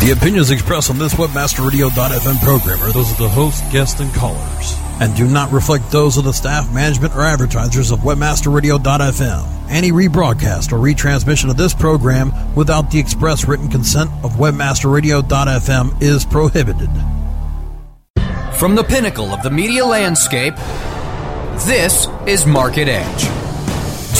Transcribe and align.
The 0.00 0.12
opinions 0.12 0.50
expressed 0.50 0.88
on 0.88 0.98
this 0.98 1.12
WebmasterRadio.fm 1.12 2.42
program 2.42 2.82
are 2.82 2.90
those 2.90 3.12
of 3.12 3.18
the 3.18 3.28
host, 3.28 3.62
guests, 3.70 4.00
and 4.00 4.10
callers, 4.14 4.74
and 4.98 5.14
do 5.14 5.28
not 5.28 5.52
reflect 5.52 5.90
those 5.90 6.16
of 6.16 6.24
the 6.24 6.32
staff, 6.32 6.72
management, 6.72 7.14
or 7.14 7.20
advertisers 7.20 7.90
of 7.90 7.98
WebmasterRadio.fm. 7.98 9.46
Any 9.68 9.92
rebroadcast 9.92 10.72
or 10.72 10.78
retransmission 10.78 11.50
of 11.50 11.58
this 11.58 11.74
program 11.74 12.32
without 12.54 12.90
the 12.90 12.98
express 12.98 13.46
written 13.46 13.68
consent 13.68 14.10
of 14.24 14.32
WebmasterRadio.fm 14.32 16.02
is 16.02 16.24
prohibited. 16.24 16.88
From 18.58 18.76
the 18.76 18.84
pinnacle 18.84 19.26
of 19.26 19.42
the 19.42 19.50
media 19.50 19.84
landscape, 19.84 20.56
this 21.66 22.08
is 22.26 22.46
Market 22.46 22.88
Edge. 22.88 23.49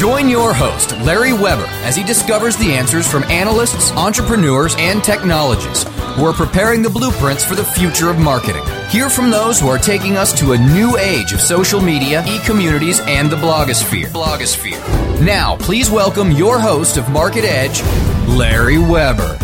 Join 0.01 0.31
your 0.31 0.55
host, 0.55 0.93
Larry 1.03 1.35
Weber, 1.35 1.67
as 1.85 1.95
he 1.95 2.03
discovers 2.03 2.57
the 2.57 2.73
answers 2.73 3.07
from 3.07 3.23
analysts, 3.25 3.93
entrepreneurs, 3.93 4.75
and 4.79 5.05
technologists 5.05 5.85
who 6.17 6.25
are 6.25 6.33
preparing 6.33 6.81
the 6.81 6.89
blueprints 6.89 7.45
for 7.45 7.55
the 7.55 7.67
future 7.67 8.09
of 8.09 8.19
marketing. 8.19 8.63
Hear 8.89 9.11
from 9.11 9.31
those 9.31 9.61
who 9.61 9.69
are 9.69 9.77
taking 9.77 10.17
us 10.17 10.33
to 10.41 10.53
a 10.53 10.59
new 10.59 10.97
age 10.97 11.35
of 11.35 11.41
social 11.43 11.83
media, 11.83 12.25
e-communities, 12.27 12.99
and 13.01 13.31
the 13.31 13.37
blogosphere. 13.37 14.07
Blogosphere. 14.07 14.81
Now, 15.21 15.59
please 15.59 15.91
welcome 15.91 16.31
your 16.31 16.59
host 16.59 16.97
of 16.97 17.07
Market 17.11 17.45
Edge, 17.45 17.83
Larry 18.27 18.79
Weber. 18.79 19.37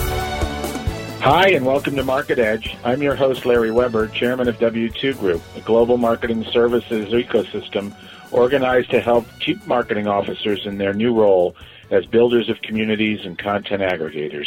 Hi, 1.20 1.50
and 1.50 1.66
welcome 1.66 1.96
to 1.96 2.02
Market 2.02 2.38
Edge. 2.38 2.78
I'm 2.82 3.02
your 3.02 3.14
host, 3.14 3.44
Larry 3.44 3.72
Weber, 3.72 4.08
chairman 4.08 4.48
of 4.48 4.58
W2 4.58 5.18
Group, 5.18 5.42
a 5.54 5.60
global 5.60 5.98
marketing 5.98 6.44
services 6.44 7.12
ecosystem 7.12 7.94
organized 8.30 8.90
to 8.90 9.00
help 9.00 9.26
chief 9.40 9.66
marketing 9.66 10.06
officers 10.06 10.66
in 10.66 10.78
their 10.78 10.92
new 10.92 11.14
role 11.14 11.54
as 11.90 12.04
builders 12.06 12.48
of 12.48 12.60
communities 12.62 13.20
and 13.24 13.38
content 13.38 13.82
aggregators. 13.82 14.46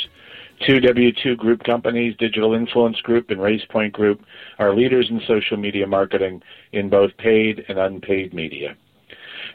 Two 0.65 0.81
W2 0.81 1.37
Group 1.37 1.63
companies, 1.63 2.15
Digital 2.17 2.53
Influence 2.53 2.99
Group 2.99 3.29
and 3.29 3.39
RacePoint 3.39 3.93
Group, 3.93 4.21
are 4.57 4.75
leaders 4.75 5.09
in 5.09 5.21
social 5.25 5.55
media 5.55 5.87
marketing 5.87 6.41
in 6.73 6.89
both 6.89 7.15
paid 7.17 7.63
and 7.69 7.79
unpaid 7.79 8.33
media. 8.33 8.75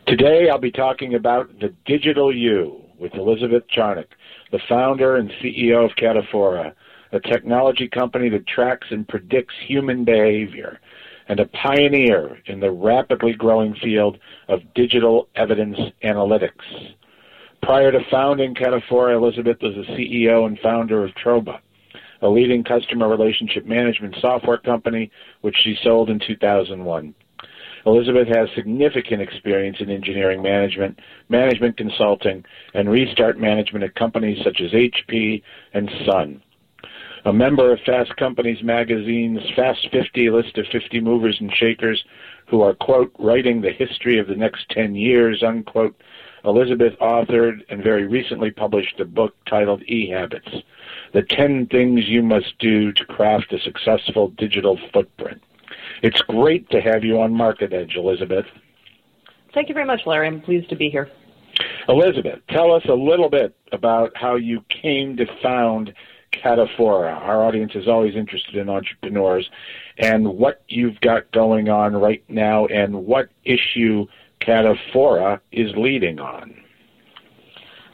Today 0.06 0.48
I'll 0.48 0.58
be 0.58 0.70
talking 0.70 1.14
about 1.14 1.60
the 1.60 1.74
Digital 1.84 2.34
You 2.34 2.82
with 2.98 3.14
Elizabeth 3.14 3.64
Charnock, 3.68 4.08
the 4.50 4.60
founder 4.66 5.16
and 5.16 5.30
CEO 5.42 5.84
of 5.84 5.96
Cataphora, 5.96 6.72
a 7.12 7.20
technology 7.20 7.86
company 7.86 8.28
that 8.30 8.46
tracks 8.46 8.86
and 8.90 9.06
predicts 9.06 9.54
human 9.66 10.04
behavior 10.04 10.80
and 11.28 11.40
a 11.40 11.46
pioneer 11.46 12.38
in 12.46 12.60
the 12.60 12.70
rapidly 12.70 13.32
growing 13.32 13.74
field 13.82 14.18
of 14.48 14.60
digital 14.74 15.28
evidence 15.36 15.78
analytics. 16.02 16.94
Prior 17.62 17.90
to 17.90 18.00
founding 18.10 18.54
Cataphora, 18.54 19.14
Elizabeth 19.16 19.56
was 19.62 19.74
the 19.74 19.92
CEO 19.94 20.46
and 20.46 20.58
founder 20.58 21.04
of 21.04 21.12
Troba, 21.14 21.60
a 22.20 22.28
leading 22.28 22.62
customer 22.62 23.08
relationship 23.08 23.64
management 23.64 24.16
software 24.20 24.58
company, 24.58 25.10
which 25.40 25.56
she 25.62 25.76
sold 25.82 26.10
in 26.10 26.20
2001. 26.26 27.14
Elizabeth 27.86 28.28
has 28.28 28.48
significant 28.54 29.20
experience 29.20 29.76
in 29.80 29.90
engineering 29.90 30.42
management, 30.42 30.98
management 31.28 31.76
consulting, 31.76 32.44
and 32.72 32.88
restart 32.88 33.38
management 33.38 33.84
at 33.84 33.94
companies 33.94 34.38
such 34.42 34.60
as 34.60 34.70
HP 34.72 35.42
and 35.74 35.90
Sun 36.06 36.42
a 37.24 37.32
member 37.32 37.72
of 37.72 37.78
Fast 37.86 38.14
Company's 38.16 38.62
magazine's 38.62 39.40
Fast 39.56 39.88
50 39.90 40.30
list 40.30 40.58
of 40.58 40.66
50 40.70 41.00
movers 41.00 41.36
and 41.40 41.52
shakers 41.54 42.02
who 42.48 42.60
are, 42.60 42.74
quote, 42.74 43.12
writing 43.18 43.60
the 43.60 43.72
history 43.72 44.18
of 44.18 44.26
the 44.26 44.34
next 44.34 44.68
10 44.70 44.94
years, 44.94 45.42
unquote. 45.42 45.96
Elizabeth 46.44 46.92
authored 47.00 47.60
and 47.70 47.82
very 47.82 48.06
recently 48.06 48.50
published 48.50 49.00
a 49.00 49.04
book 49.04 49.34
titled 49.46 49.82
E-Habits, 49.88 50.48
The 51.14 51.22
10 51.22 51.68
Things 51.68 52.06
You 52.06 52.22
Must 52.22 52.58
Do 52.58 52.92
to 52.92 53.04
Craft 53.06 53.54
a 53.54 53.58
Successful 53.60 54.28
Digital 54.36 54.78
Footprint. 54.92 55.40
It's 56.02 56.20
great 56.22 56.68
to 56.68 56.82
have 56.82 57.02
you 57.02 57.20
on 57.22 57.32
Market 57.32 57.72
Edge, 57.72 57.96
Elizabeth. 57.96 58.44
Thank 59.54 59.70
you 59.70 59.74
very 59.74 59.86
much, 59.86 60.02
Larry. 60.04 60.26
I'm 60.26 60.42
pleased 60.42 60.68
to 60.68 60.76
be 60.76 60.90
here. 60.90 61.10
Elizabeth, 61.88 62.40
tell 62.50 62.72
us 62.72 62.82
a 62.90 62.94
little 62.94 63.30
bit 63.30 63.56
about 63.72 64.10
how 64.14 64.36
you 64.36 64.62
came 64.68 65.16
to 65.16 65.26
found 65.42 65.94
Cataphora. 66.42 67.14
Our 67.20 67.44
audience 67.44 67.72
is 67.74 67.88
always 67.88 68.14
interested 68.14 68.56
in 68.56 68.68
entrepreneurs 68.68 69.48
and 69.98 70.26
what 70.26 70.62
you've 70.68 71.00
got 71.00 71.30
going 71.32 71.68
on 71.68 71.94
right 71.94 72.22
now 72.28 72.66
and 72.66 73.06
what 73.06 73.28
issue 73.44 74.06
Cataphora 74.40 75.40
is 75.52 75.70
leading 75.76 76.18
on. 76.18 76.54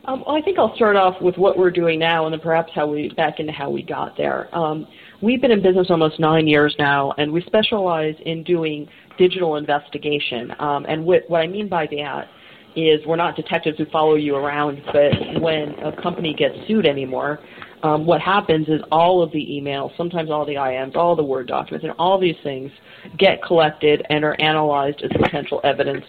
Um, 0.07 0.25
well, 0.27 0.35
I 0.35 0.41
think 0.41 0.59
I'll 0.59 0.75
start 0.77 0.97
off 0.97 1.21
with 1.21 1.37
what 1.37 1.59
we're 1.59 1.71
doing 1.71 1.99
now 1.99 2.25
and 2.25 2.33
then 2.33 2.41
perhaps 2.41 2.73
how 2.75 2.87
we 2.87 3.11
back 3.11 3.39
into 3.39 3.53
how 3.53 3.71
we 3.71 3.83
got 3.83 4.17
there. 4.17 4.55
Um, 4.57 4.87
we've 5.21 5.41
been 5.41 5.51
in 5.51 5.63
business 5.63 5.89
almost 5.91 6.19
nine 6.19 6.49
years 6.49 6.75
now, 6.79 7.13
and 7.19 7.31
we 7.31 7.43
specialize 7.43 8.15
in 8.25 8.43
doing 8.43 8.89
digital 9.19 9.57
investigation. 9.57 10.53
Um, 10.59 10.87
and 10.89 11.05
what, 11.05 11.29
what 11.29 11.43
I 11.43 11.47
mean 11.47 11.69
by 11.69 11.87
that 11.87 12.29
is 12.77 13.05
we're 13.07 13.17
not 13.17 13.37
detectives 13.37 13.79
who 13.79 13.85
follow 13.87 14.15
you 14.15 14.37
around, 14.37 14.83
but 14.87 15.41
when 15.41 15.75
a 15.81 16.01
company 16.01 16.35
gets 16.35 16.55
sued 16.67 16.87
anymore, 16.87 17.39
um, 17.83 18.07
what 18.07 18.21
happens 18.21 18.69
is 18.69 18.81
all 18.91 19.23
of 19.23 19.33
the 19.33 19.39
emails, 19.39 19.97
sometimes 19.97 20.31
all 20.31 20.45
the 20.45 20.55
IMs, 20.55 20.97
all 20.97 21.17
the 21.17 21.25
Word 21.25 21.47
documents, 21.47 21.85
and 21.85 21.95
all 21.99 22.19
these 22.19 22.37
things 22.43 22.71
get 23.19 23.43
collected 23.43 24.05
and 24.11 24.25
are 24.25 24.37
analyzed 24.41 25.03
as 25.03 25.11
potential 25.11 25.61
evidence 25.65 26.05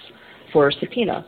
for 0.51 0.67
a 0.67 0.73
subpoena. 0.73 1.25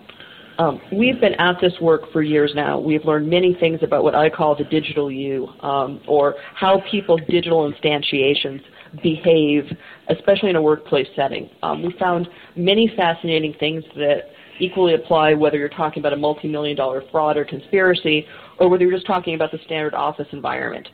Um, 0.60 0.80
we've 0.92 1.20
been 1.20 1.34
at 1.36 1.60
this 1.62 1.74
work 1.82 2.12
for 2.12 2.22
years 2.22 2.52
now. 2.54 2.80
We've 2.80 3.04
learned 3.06 3.28
many 3.28 3.56
things 3.56 3.80
about 3.82 4.04
what 4.04 4.14
I 4.14 4.30
call 4.30 4.56
the 4.56 4.66
digital 4.66 5.12
you, 5.12 5.48
um, 5.62 6.02
or 6.08 6.36
how 6.56 6.82
people's 6.92 7.22
digital 7.28 7.72
instantiations 7.72 8.62
behave, 9.02 9.66
especially 10.10 10.52
in 10.52 10.56
a 10.56 10.62
workplace 10.62 11.08
setting. 11.16 11.50
Um, 11.64 11.82
we 11.82 11.96
found 12.00 12.28
many 12.56 12.92
fascinating 12.96 13.56
things 13.60 13.84
that 13.96 14.30
equally 14.60 14.94
apply 14.94 15.34
whether 15.34 15.58
you're 15.58 15.70
talking 15.70 16.02
about 16.02 16.14
a 16.14 16.18
multi-million 16.18 16.76
dollar 16.76 17.04
fraud 17.12 17.38
or 17.38 17.46
conspiracy 17.46 18.26
or 18.60 18.70
whether 18.70 18.84
you're 18.84 18.94
just 18.94 19.08
talking 19.08 19.36
about 19.36 19.52
the 19.52 19.60
standard 19.66 19.94
office 19.94 20.28
environment. 20.32 20.88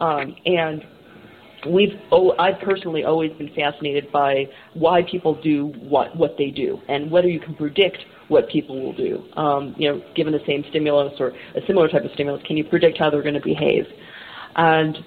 Um, 0.00 0.34
and 0.46 0.82
we've 1.66 1.98
oh, 2.10 2.34
I've 2.38 2.60
personally 2.60 3.04
always 3.04 3.32
been 3.32 3.52
fascinated 3.54 4.10
by 4.10 4.46
why 4.74 5.02
people 5.02 5.40
do 5.42 5.66
what 5.78 6.16
what 6.16 6.36
they 6.36 6.50
do 6.50 6.80
and 6.88 7.10
whether 7.10 7.28
you 7.28 7.40
can 7.40 7.54
predict 7.54 7.98
what 8.28 8.48
people 8.48 8.82
will 8.82 8.94
do. 8.94 9.24
Um, 9.36 9.74
you 9.78 9.88
know, 9.88 10.02
given 10.14 10.32
the 10.32 10.42
same 10.46 10.64
stimulus 10.70 11.12
or 11.20 11.28
a 11.28 11.64
similar 11.66 11.88
type 11.88 12.04
of 12.04 12.10
stimulus, 12.12 12.42
can 12.46 12.56
you 12.56 12.64
predict 12.64 12.98
how 12.98 13.10
they're 13.10 13.22
going 13.22 13.34
to 13.34 13.40
behave? 13.40 13.84
And 14.56 14.98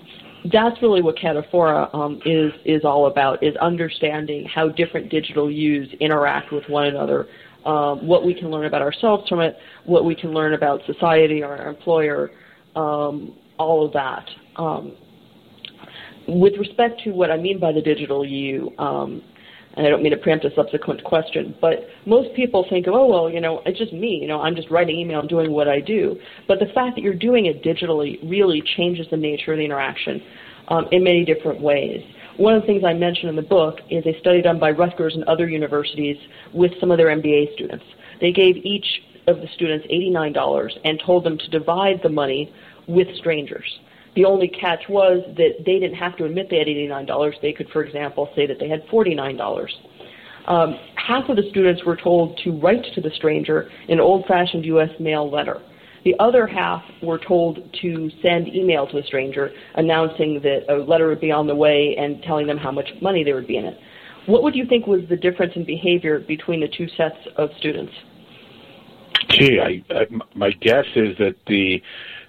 that's 0.51 0.79
really 0.81 1.01
what 1.01 1.17
Cataphora 1.17 1.93
um, 1.93 2.22
is 2.25 2.51
is 2.66 2.83
all 2.83 3.07
about: 3.07 3.43
is 3.43 3.55
understanding 3.57 4.45
how 4.45 4.69
different 4.69 5.09
digital 5.09 5.51
use 5.51 5.89
interact 5.99 6.51
with 6.51 6.63
one 6.69 6.85
another 6.85 7.27
um, 7.66 8.08
what 8.08 8.26
we 8.26 8.34
can 8.34 8.52
learn 8.52 8.66
about 8.66 8.81
ourselves 8.81 9.28
from 9.28 9.40
it, 9.42 9.58
what 9.86 10.06
we 10.06 10.16
can 10.16 10.34
learn 10.34 10.53
about 10.53 10.81
society, 10.86 11.44
our 11.44 11.68
employer, 11.68 12.31
um, 12.76 13.36
all 13.58 13.86
of 13.86 13.94
that. 13.94 14.28
Um, 14.56 14.96
with 16.28 16.53
respect 16.58 17.02
to 17.03 17.12
what 17.12 17.31
I 17.31 17.38
mean 17.38 17.59
by 17.59 17.72
the 17.72 17.81
digital 17.81 18.26
you, 18.26 18.72
um, 18.78 19.22
and 19.76 19.86
I 19.86 19.90
don't 19.90 20.02
mean 20.02 20.12
to 20.12 20.18
preempt 20.18 20.46
a 20.46 20.56
subsequent 20.56 21.03
question, 21.03 21.56
but 21.59 21.88
most 22.06 22.34
people 22.36 22.66
think, 22.70 22.88
oh, 22.88 23.08
well, 23.08 23.30
you 23.30 23.42
know, 23.42 23.62
it's 23.66 23.78
just 23.78 23.92
me. 23.92 24.20
You 24.22 24.28
know, 24.28 24.42
I'm 24.42 24.56
just 24.56 24.72
writing 24.72 24.97
email 24.97 25.20
and 25.20 25.30
doing 25.30 25.52
what 25.52 25.68
I 25.68 25.82
do. 25.82 26.18
But 26.47 26.59
the 26.59 26.68
fact 26.68 26.96
that 26.96 27.02
you're 27.02 27.14
doing 27.14 27.47
it 27.47 27.62
digitally 27.62 28.18
really 28.30 28.64
changes 28.78 29.06
the 29.12 29.18
nature 29.18 29.52
of 29.52 29.58
the 29.58 29.66
interaction 29.66 30.22
um, 30.70 30.88
in 30.92 31.03
many 31.03 31.26
different 31.26 31.59
ways. 31.59 32.02
One 32.38 32.53
of 32.53 32.62
the 32.62 32.68
things 32.68 32.84
I 32.84 32.94
mentioned 32.94 33.29
in 33.29 33.35
the 33.38 33.41
book 33.41 33.79
is 33.90 34.06
a 34.06 34.19
study 34.19 34.41
done 34.41 34.59
by 34.59 34.72
Rutgers 34.72 35.16
and 35.16 35.23
other 35.23 35.47
universities 35.47 36.18
with 36.53 36.72
some 36.81 36.91
of 36.91 36.97
their 36.97 37.07
MBA 37.07 37.53
students. 37.53 37.85
They 38.19 38.34
gave 38.34 38.57
each 38.57 38.85
of 39.28 39.38
the 39.38 39.47
students 39.56 39.88
$89 39.88 40.72
and 40.84 41.01
told 41.06 41.23
them 41.23 41.38
to 41.38 41.50
divide 41.50 42.01
the 42.03 42.09
money 42.09 42.53
with 42.88 43.07
strangers. 43.18 43.79
The 44.16 44.25
only 44.25 44.50
catch 44.50 44.81
was 44.90 45.23
that 45.38 45.63
they 45.66 45.79
didn't 45.79 45.96
have 45.96 46.17
to 46.17 46.26
admit 46.26 46.49
they 46.49 46.59
had 46.59 46.67
$89. 46.67 47.41
They 47.41 47.53
could, 47.53 47.70
for 47.70 47.84
example, 47.84 48.29
say 48.35 48.46
that 48.47 48.59
they 48.59 48.67
had 48.67 48.85
$49. 48.87 49.67
Um, 50.47 50.78
half 50.96 51.29
of 51.29 51.37
the 51.37 51.49
students 51.49 51.84
were 51.85 51.96
told 51.96 52.37
to 52.43 52.52
write 52.52 52.85
to 52.96 53.02
the 53.02 53.11
stranger 53.11 53.70
an 53.87 54.02
old-fashioned 54.02 54.66
U.S. 54.66 54.90
mail 54.99 55.29
letter. 55.29 55.61
The 56.05 56.16
other 56.19 56.46
half 56.46 56.84
were 57.02 57.17
told 57.17 57.59
to 57.81 58.11
send 58.22 58.47
email 58.47 58.85
to 58.87 58.99
a 58.99 59.03
stranger 59.03 59.52
announcing 59.73 60.40
that 60.43 60.72
a 60.72 60.78
letter 60.78 61.07
would 61.07 61.19
be 61.19 61.31
on 61.31 61.47
the 61.47 61.55
way 61.55 61.96
and 61.97 62.22
telling 62.22 62.46
them 62.46 62.57
how 62.57 62.72
much 62.72 62.87
money 63.02 63.23
there 63.23 63.34
would 63.34 63.47
be 63.47 63.57
in 63.57 63.66
it. 63.66 63.78
What 64.28 64.43
would 64.43 64.55
you 64.55 64.66
think 64.67 64.85
was 64.85 65.02
the 65.09 65.17
difference 65.17 65.53
in 65.55 65.66
behavior 65.66 66.19
between 66.19 66.61
the 66.61 66.67
two 66.67 66.87
sets 66.96 67.17
of 67.37 67.49
students? 67.57 67.91
Gee, 69.29 69.59
I, 69.59 69.84
I, 69.93 70.05
my 70.35 70.52
guess 70.52 70.85
is 70.96 71.17
that 71.17 71.35
the 71.47 71.81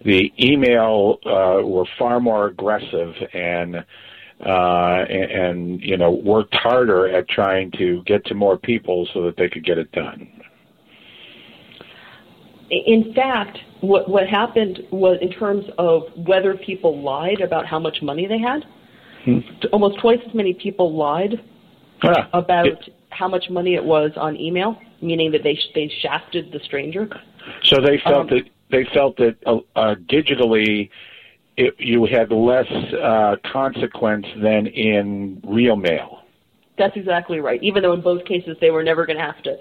the 0.04 0.32
email 0.40 1.18
uh, 1.26 1.66
were 1.66 1.84
far 1.98 2.18
more 2.20 2.46
aggressive 2.46 3.14
and 3.34 3.76
uh, 3.76 5.04
and, 5.08 5.30
and 5.30 5.80
you 5.82 5.98
know 5.98 6.12
worked 6.12 6.54
harder 6.54 7.08
at 7.08 7.28
trying 7.28 7.70
to 7.72 8.02
get 8.04 8.24
to 8.26 8.34
more 8.34 8.56
people 8.56 9.06
so 9.12 9.22
that 9.24 9.36
they 9.36 9.48
could 9.48 9.64
get 9.64 9.76
it 9.76 9.92
done. 9.92 10.28
In 12.70 13.12
fact, 13.14 13.58
what 13.80 14.08
what 14.08 14.26
happened 14.26 14.80
was 14.90 15.18
in 15.20 15.30
terms 15.30 15.64
of 15.78 16.02
whether 16.16 16.56
people 16.56 17.02
lied 17.02 17.40
about 17.40 17.66
how 17.66 17.78
much 17.78 18.02
money 18.02 18.26
they 18.26 18.38
had. 18.38 18.64
Hmm. 19.24 19.38
Almost 19.72 20.00
twice 20.00 20.20
as 20.26 20.34
many 20.34 20.54
people 20.54 20.96
lied 20.96 21.42
ah, 22.02 22.28
about 22.32 22.66
it, 22.66 22.94
how 23.10 23.28
much 23.28 23.50
money 23.50 23.74
it 23.74 23.84
was 23.84 24.12
on 24.16 24.36
email, 24.36 24.78
meaning 25.00 25.32
that 25.32 25.42
they 25.42 25.58
they 25.74 25.90
shafted 26.00 26.52
the 26.52 26.60
stranger. 26.60 27.08
So 27.64 27.80
they 27.80 27.98
felt 27.98 28.30
um, 28.32 28.38
that 28.38 28.48
they 28.70 28.84
felt 28.92 29.16
that 29.18 29.36
uh, 29.46 29.58
uh, 29.76 29.94
digitally 30.08 30.90
it, 31.56 31.74
you 31.78 32.06
had 32.06 32.30
less 32.30 32.70
uh, 32.94 33.36
consequence 33.52 34.26
than 34.42 34.66
in 34.66 35.40
real 35.44 35.76
mail. 35.76 36.22
That's 36.78 36.96
exactly 36.96 37.40
right. 37.40 37.62
Even 37.62 37.82
though 37.82 37.94
in 37.94 38.02
both 38.02 38.24
cases 38.26 38.56
they 38.60 38.70
were 38.70 38.82
never 38.82 39.06
going 39.06 39.18
to 39.18 39.24
have 39.24 39.42
to 39.44 39.56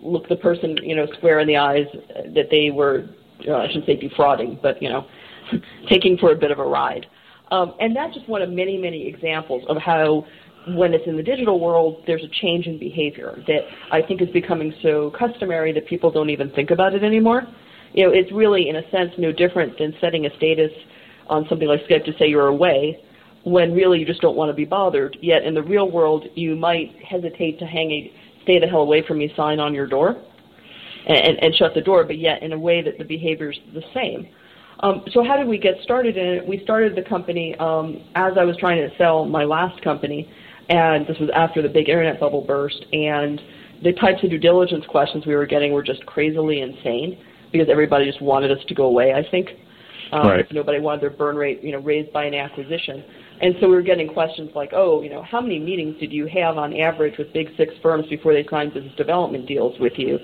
look 0.00 0.28
the 0.28 0.36
person, 0.36 0.76
you 0.82 0.94
know, 0.94 1.06
square 1.18 1.40
in 1.40 1.46
the 1.46 1.56
eyes 1.56 1.86
that 2.34 2.48
they 2.50 2.70
were, 2.70 3.08
uh, 3.48 3.56
I 3.56 3.66
shouldn't 3.68 3.86
say 3.86 3.96
defrauding, 3.96 4.58
but 4.62 4.82
you 4.82 4.88
know, 4.88 5.06
taking 5.88 6.16
for 6.18 6.32
a 6.32 6.36
bit 6.36 6.50
of 6.50 6.58
a 6.58 6.64
ride. 6.64 7.06
Um, 7.50 7.74
and 7.80 7.94
that's 7.94 8.14
just 8.14 8.28
one 8.28 8.42
of 8.42 8.50
many, 8.50 8.76
many 8.76 9.06
examples 9.06 9.64
of 9.68 9.76
how 9.76 10.26
when 10.68 10.92
it's 10.94 11.06
in 11.06 11.16
the 11.16 11.22
digital 11.22 11.60
world, 11.60 12.02
there's 12.06 12.24
a 12.24 12.28
change 12.40 12.66
in 12.66 12.78
behavior 12.78 13.40
that 13.46 13.60
I 13.92 14.02
think 14.02 14.20
is 14.20 14.28
becoming 14.30 14.74
so 14.82 15.12
customary 15.16 15.72
that 15.72 15.86
people 15.86 16.10
don't 16.10 16.30
even 16.30 16.50
think 16.50 16.70
about 16.72 16.94
it 16.94 17.04
anymore. 17.04 17.42
You 17.92 18.06
know, 18.06 18.12
it's 18.12 18.32
really, 18.32 18.68
in 18.68 18.76
a 18.76 18.90
sense, 18.90 19.12
no 19.16 19.30
different 19.30 19.78
than 19.78 19.94
setting 20.00 20.26
a 20.26 20.36
status 20.36 20.72
on 21.28 21.46
something 21.48 21.68
like 21.68 21.86
Skype 21.86 22.04
to 22.06 22.12
say 22.18 22.26
you're 22.26 22.48
away 22.48 23.00
when 23.44 23.72
really 23.72 24.00
you 24.00 24.06
just 24.06 24.20
don't 24.20 24.36
want 24.36 24.48
to 24.48 24.54
be 24.54 24.64
bothered. 24.64 25.16
Yet 25.22 25.44
in 25.44 25.54
the 25.54 25.62
real 25.62 25.88
world, 25.88 26.24
you 26.34 26.56
might 26.56 26.96
hesitate 27.02 27.60
to 27.60 27.64
hang 27.64 27.92
a 27.92 28.12
stay 28.46 28.60
the 28.60 28.66
hell 28.66 28.82
away 28.82 29.04
from 29.06 29.18
me 29.18 29.32
sign 29.36 29.58
on 29.58 29.74
your 29.74 29.86
door 29.86 30.16
and, 31.06 31.42
and 31.42 31.54
shut 31.56 31.74
the 31.74 31.80
door, 31.80 32.04
but 32.04 32.18
yet 32.18 32.42
in 32.42 32.52
a 32.52 32.58
way 32.58 32.80
that 32.80 32.96
the 32.96 33.04
behavior 33.04 33.50
is 33.50 33.58
the 33.74 33.82
same. 33.92 34.28
Um, 34.80 35.04
so 35.12 35.24
how 35.24 35.36
did 35.36 35.48
we 35.48 35.58
get 35.58 35.74
started 35.82 36.16
in 36.16 36.26
it? 36.26 36.46
We 36.46 36.60
started 36.62 36.94
the 36.96 37.02
company 37.02 37.56
um, 37.58 38.02
as 38.14 38.34
I 38.38 38.44
was 38.44 38.56
trying 38.58 38.88
to 38.88 38.96
sell 38.96 39.24
my 39.24 39.44
last 39.44 39.82
company, 39.82 40.30
and 40.68 41.06
this 41.06 41.18
was 41.18 41.30
after 41.34 41.60
the 41.60 41.68
big 41.68 41.88
internet 41.88 42.20
bubble 42.20 42.42
burst, 42.42 42.84
and 42.92 43.40
the 43.82 43.92
types 43.94 44.22
of 44.22 44.30
due 44.30 44.38
diligence 44.38 44.84
questions 44.88 45.26
we 45.26 45.34
were 45.34 45.46
getting 45.46 45.72
were 45.72 45.82
just 45.82 46.04
crazily 46.06 46.60
insane 46.60 47.18
because 47.52 47.68
everybody 47.70 48.04
just 48.04 48.20
wanted 48.22 48.50
us 48.50 48.62
to 48.68 48.74
go 48.74 48.84
away, 48.84 49.12
I 49.12 49.28
think. 49.30 49.50
Um, 50.12 50.28
right. 50.28 50.52
Nobody 50.52 50.80
wanted 50.80 51.02
their 51.02 51.10
burn 51.10 51.36
rate, 51.36 51.62
you 51.62 51.72
know, 51.72 51.80
raised 51.80 52.12
by 52.12 52.24
an 52.24 52.34
acquisition. 52.34 53.04
And 53.40 53.54
so 53.60 53.68
we 53.68 53.74
were 53.74 53.82
getting 53.82 54.08
questions 54.08 54.50
like, 54.54 54.70
oh, 54.72 55.02
you 55.02 55.10
know, 55.10 55.22
how 55.22 55.40
many 55.40 55.58
meetings 55.58 55.98
did 56.00 56.12
you 56.12 56.26
have 56.26 56.56
on 56.56 56.74
average 56.74 57.18
with 57.18 57.32
big 57.32 57.48
six 57.56 57.74
firms 57.82 58.06
before 58.08 58.32
they 58.32 58.46
signed 58.50 58.72
business 58.72 58.94
development 58.96 59.46
deals 59.46 59.78
with 59.78 59.92
you? 59.96 60.18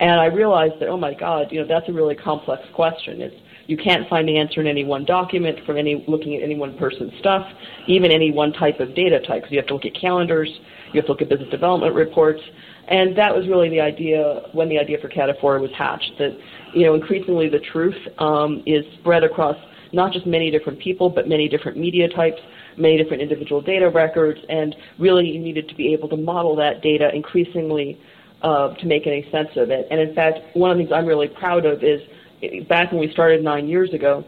And 0.00 0.18
I 0.18 0.26
realized 0.26 0.80
that, 0.80 0.88
oh 0.88 0.96
my 0.96 1.14
God, 1.14 1.48
you 1.50 1.60
know, 1.60 1.66
that's 1.68 1.88
a 1.88 1.92
really 1.92 2.14
complex 2.14 2.62
question. 2.74 3.20
It's 3.20 3.36
you 3.66 3.76
can't 3.76 4.08
find 4.08 4.26
the 4.26 4.36
answer 4.36 4.60
in 4.60 4.66
any 4.66 4.82
one 4.82 5.04
document 5.04 5.64
from 5.64 5.76
any 5.76 6.04
looking 6.08 6.34
at 6.34 6.42
any 6.42 6.56
one 6.56 6.76
person's 6.76 7.12
stuff, 7.20 7.46
even 7.86 8.10
any 8.10 8.32
one 8.32 8.52
type 8.52 8.80
of 8.80 8.96
data 8.96 9.20
type. 9.20 9.42
Because 9.42 9.52
you 9.52 9.58
have 9.58 9.68
to 9.68 9.74
look 9.74 9.84
at 9.84 9.94
calendars, 9.94 10.48
you 10.92 10.98
have 10.98 11.06
to 11.06 11.12
look 11.12 11.22
at 11.22 11.28
business 11.28 11.50
development 11.50 11.94
reports, 11.94 12.40
and 12.90 13.16
that 13.16 13.34
was 13.34 13.46
really 13.46 13.68
the 13.68 13.80
idea 13.80 14.42
when 14.52 14.68
the 14.68 14.78
idea 14.78 14.98
for 14.98 15.08
Cataphora 15.08 15.60
was 15.60 15.70
hatched. 15.78 16.12
That 16.18 16.36
you 16.74 16.84
know, 16.84 16.94
increasingly 16.94 17.48
the 17.48 17.60
truth 17.72 17.96
um, 18.18 18.62
is 18.66 18.84
spread 19.00 19.24
across 19.24 19.56
not 19.92 20.12
just 20.12 20.26
many 20.26 20.50
different 20.50 20.78
people, 20.80 21.08
but 21.08 21.28
many 21.28 21.48
different 21.48 21.78
media 21.78 22.08
types, 22.08 22.40
many 22.76 22.96
different 22.96 23.22
individual 23.22 23.60
data 23.60 23.88
records, 23.88 24.40
and 24.48 24.74
really 24.98 25.26
you 25.28 25.40
needed 25.40 25.68
to 25.68 25.74
be 25.74 25.92
able 25.92 26.08
to 26.08 26.16
model 26.16 26.54
that 26.56 26.82
data 26.82 27.10
increasingly 27.14 28.00
uh, 28.42 28.74
to 28.74 28.86
make 28.86 29.06
any 29.06 29.28
sense 29.30 29.50
of 29.56 29.70
it. 29.70 29.86
And 29.90 30.00
in 30.00 30.14
fact, 30.14 30.38
one 30.54 30.70
of 30.70 30.76
the 30.76 30.84
things 30.84 30.92
I'm 30.92 31.06
really 31.06 31.28
proud 31.28 31.66
of 31.66 31.82
is 31.82 32.00
back 32.68 32.90
when 32.90 33.00
we 33.00 33.10
started 33.12 33.44
nine 33.44 33.68
years 33.68 33.92
ago, 33.92 34.24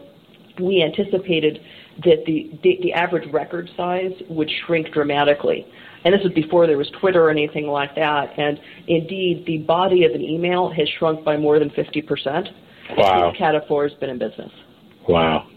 we 0.59 0.83
anticipated 0.83 1.59
that 2.03 2.23
the, 2.25 2.51
the, 2.63 2.79
the 2.81 2.93
average 2.93 3.31
record 3.31 3.69
size 3.75 4.11
would 4.29 4.49
shrink 4.65 4.91
dramatically. 4.91 5.65
And 6.05 6.13
this 6.13 6.21
was 6.23 6.33
before 6.33 6.67
there 6.67 6.77
was 6.77 6.89
Twitter 6.99 7.23
or 7.23 7.29
anything 7.29 7.67
like 7.67 7.95
that. 7.95 8.37
And 8.37 8.59
indeed, 8.87 9.45
the 9.45 9.59
body 9.59 10.05
of 10.05 10.11
an 10.13 10.21
email 10.21 10.71
has 10.71 10.87
shrunk 10.99 11.23
by 11.23 11.37
more 11.37 11.59
than 11.59 11.69
50%. 11.69 12.49
Wow. 12.97 13.31
Since 13.31 13.41
Cataphora 13.41 13.89
has 13.89 13.99
been 13.99 14.09
in 14.09 14.19
business. 14.19 14.51
Wow. 15.07 15.47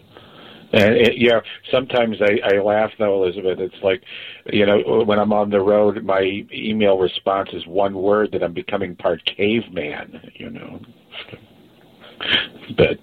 And 0.73 0.95
it, 0.95 1.13
yeah, 1.17 1.39
sometimes 1.71 2.17
I, 2.21 2.55
I 2.55 2.61
laugh 2.61 2.91
though, 2.99 3.23
Elizabeth. 3.23 3.59
It's 3.59 3.83
like, 3.83 4.03
you 4.47 4.65
know, 4.65 5.03
when 5.05 5.17
I'm 5.17 5.31
on 5.31 5.49
the 5.49 5.61
road, 5.61 6.03
my 6.03 6.45
email 6.53 6.97
response 6.97 7.49
is 7.53 7.65
one 7.67 7.95
word 7.95 8.31
that 8.33 8.43
I'm 8.43 8.53
becoming 8.53 8.95
part 8.95 9.21
caveman. 9.25 10.31
You 10.35 10.49
know, 10.49 10.81
but 12.75 12.99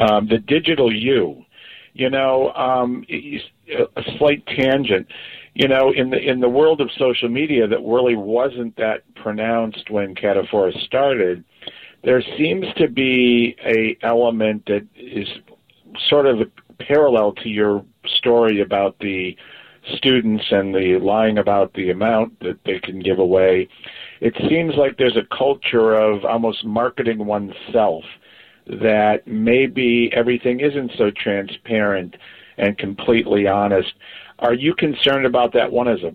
um, 0.00 0.26
the 0.28 0.38
digital 0.38 0.92
you, 0.92 1.44
you 1.92 2.10
know, 2.10 2.52
um, 2.54 3.04
a 3.08 4.02
slight 4.18 4.44
tangent. 4.46 5.06
You 5.54 5.68
know, 5.68 5.92
in 5.92 6.10
the 6.10 6.18
in 6.18 6.40
the 6.40 6.48
world 6.48 6.80
of 6.80 6.90
social 6.98 7.28
media, 7.28 7.66
that 7.68 7.78
really 7.80 8.16
wasn't 8.16 8.76
that 8.76 9.02
pronounced 9.14 9.88
when 9.88 10.14
Cataphora 10.14 10.72
started. 10.84 11.44
There 12.02 12.22
seems 12.36 12.66
to 12.76 12.88
be 12.88 13.56
a 13.64 13.96
element 14.04 14.64
that 14.66 14.86
is 14.96 15.28
sort 16.08 16.26
of 16.26 16.38
parallel 16.78 17.32
to 17.34 17.48
your 17.48 17.84
story 18.04 18.60
about 18.60 18.98
the 18.98 19.36
students 19.96 20.44
and 20.50 20.74
the 20.74 20.98
lying 21.00 21.38
about 21.38 21.72
the 21.74 21.90
amount 21.90 22.40
that 22.40 22.58
they 22.64 22.78
can 22.80 23.00
give 23.00 23.18
away. 23.18 23.68
It 24.20 24.34
seems 24.48 24.74
like 24.76 24.96
there's 24.96 25.16
a 25.16 25.36
culture 25.36 25.94
of 25.94 26.24
almost 26.24 26.64
marketing 26.64 27.26
oneself 27.26 28.04
that 28.66 29.26
maybe 29.26 30.10
everything 30.14 30.60
isn't 30.60 30.92
so 30.96 31.10
transparent 31.10 32.16
and 32.56 32.78
completely 32.78 33.46
honest. 33.46 33.92
Are 34.44 34.52
you 34.52 34.74
concerned 34.74 35.24
about 35.24 35.54
that 35.54 35.72
one 35.72 35.88
as 35.88 36.00
a 36.02 36.12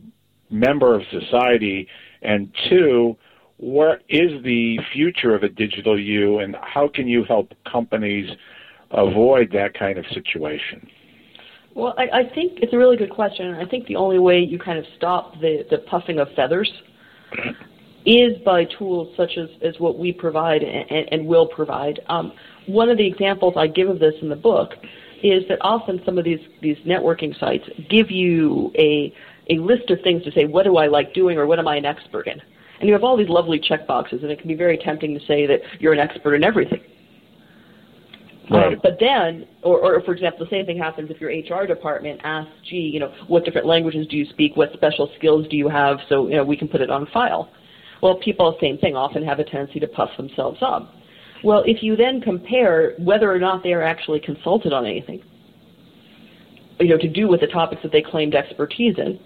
member 0.53 0.93
of 0.93 1.01
society? 1.09 1.87
And 2.21 2.53
two, 2.69 3.17
what 3.57 4.03
is 4.07 4.43
the 4.43 4.77
future 4.93 5.33
of 5.33 5.41
a 5.41 5.49
digital 5.49 5.99
you 5.99 6.37
and 6.37 6.55
how 6.61 6.87
can 6.87 7.07
you 7.07 7.23
help 7.23 7.53
companies 7.69 8.29
avoid 8.91 9.51
that 9.53 9.73
kind 9.73 9.97
of 9.97 10.05
situation? 10.13 10.87
Well, 11.73 11.95
I, 11.97 12.19
I 12.19 12.23
think 12.35 12.59
it's 12.61 12.71
a 12.71 12.77
really 12.77 12.97
good 12.97 13.09
question. 13.09 13.55
I 13.55 13.65
think 13.65 13.87
the 13.87 13.95
only 13.95 14.19
way 14.19 14.39
you 14.39 14.59
kind 14.59 14.77
of 14.77 14.85
stop 14.95 15.33
the, 15.41 15.65
the 15.71 15.79
puffing 15.79 16.19
of 16.19 16.27
feathers 16.35 16.71
is 18.05 18.37
by 18.45 18.65
tools 18.77 19.15
such 19.17 19.37
as, 19.37 19.49
as 19.63 19.79
what 19.79 19.97
we 19.97 20.13
provide 20.13 20.61
and, 20.61 21.07
and 21.11 21.25
will 21.25 21.47
provide. 21.47 21.99
Um, 22.07 22.33
one 22.67 22.89
of 22.89 22.97
the 22.97 23.07
examples 23.07 23.55
I 23.57 23.65
give 23.67 23.89
of 23.89 23.97
this 23.97 24.13
in 24.21 24.29
the 24.29 24.35
book 24.35 24.73
is 25.23 25.47
that 25.49 25.57
often 25.61 26.01
some 26.05 26.17
of 26.17 26.25
these, 26.25 26.39
these 26.61 26.77
networking 26.79 27.37
sites 27.39 27.63
give 27.89 28.11
you 28.11 28.71
a, 28.77 29.13
a 29.49 29.55
list 29.55 29.89
of 29.89 29.99
things 30.01 30.23
to 30.23 30.31
say, 30.31 30.45
what 30.45 30.63
do 30.63 30.77
I 30.77 30.87
like 30.87 31.13
doing 31.13 31.37
or 31.37 31.45
what 31.45 31.59
am 31.59 31.67
I 31.67 31.75
an 31.75 31.85
expert 31.85 32.27
in? 32.27 32.41
And 32.79 32.87
you 32.87 32.93
have 32.93 33.03
all 33.03 33.17
these 33.17 33.29
lovely 33.29 33.59
check 33.59 33.85
boxes, 33.87 34.21
and 34.23 34.31
it 34.31 34.39
can 34.39 34.47
be 34.47 34.55
very 34.55 34.77
tempting 34.77 35.13
to 35.17 35.25
say 35.25 35.45
that 35.45 35.59
you're 35.79 35.91
an 35.91 35.99
expert 35.99 36.35
in 36.35 36.43
everything. 36.43 36.81
Right. 38.49 38.73
Um, 38.73 38.79
but 38.81 38.97
then, 38.99 39.45
or, 39.61 39.79
or 39.79 40.01
for 40.01 40.13
example, 40.13 40.45
the 40.45 40.49
same 40.49 40.65
thing 40.65 40.77
happens 40.77 41.11
if 41.11 41.21
your 41.21 41.29
HR 41.29 41.67
department 41.67 42.21
asks, 42.23 42.51
gee, 42.67 42.77
you 42.77 42.99
know, 42.99 43.13
what 43.27 43.45
different 43.45 43.67
languages 43.67 44.07
do 44.07 44.17
you 44.17 44.25
speak? 44.29 44.55
What 44.55 44.73
special 44.73 45.11
skills 45.17 45.45
do 45.49 45.57
you 45.57 45.67
have? 45.67 45.97
So, 46.07 46.27
you 46.27 46.35
know, 46.35 46.43
we 46.43 46.57
can 46.57 46.67
put 46.67 46.81
it 46.81 46.89
on 46.89 47.05
file. 47.13 47.51
Well, 48.01 48.15
people, 48.15 48.57
same 48.61 48.77
thing, 48.77 48.95
often 48.95 49.23
have 49.23 49.39
a 49.39 49.43
tendency 49.43 49.79
to 49.81 49.87
puff 49.87 50.09
themselves 50.17 50.59
up. 50.61 50.95
Well, 51.43 51.63
if 51.65 51.81
you 51.81 51.95
then 51.95 52.21
compare 52.21 52.95
whether 52.99 53.31
or 53.31 53.39
not 53.39 53.63
they 53.63 53.73
are 53.73 53.81
actually 53.81 54.19
consulted 54.19 54.73
on 54.73 54.85
anything, 54.85 55.21
you 56.79 56.89
know, 56.89 56.97
to 56.97 57.07
do 57.07 57.27
with 57.27 57.41
the 57.41 57.47
topics 57.47 57.81
that 57.83 57.91
they 57.91 58.01
claimed 58.01 58.35
expertise 58.35 58.95
in, 58.97 59.19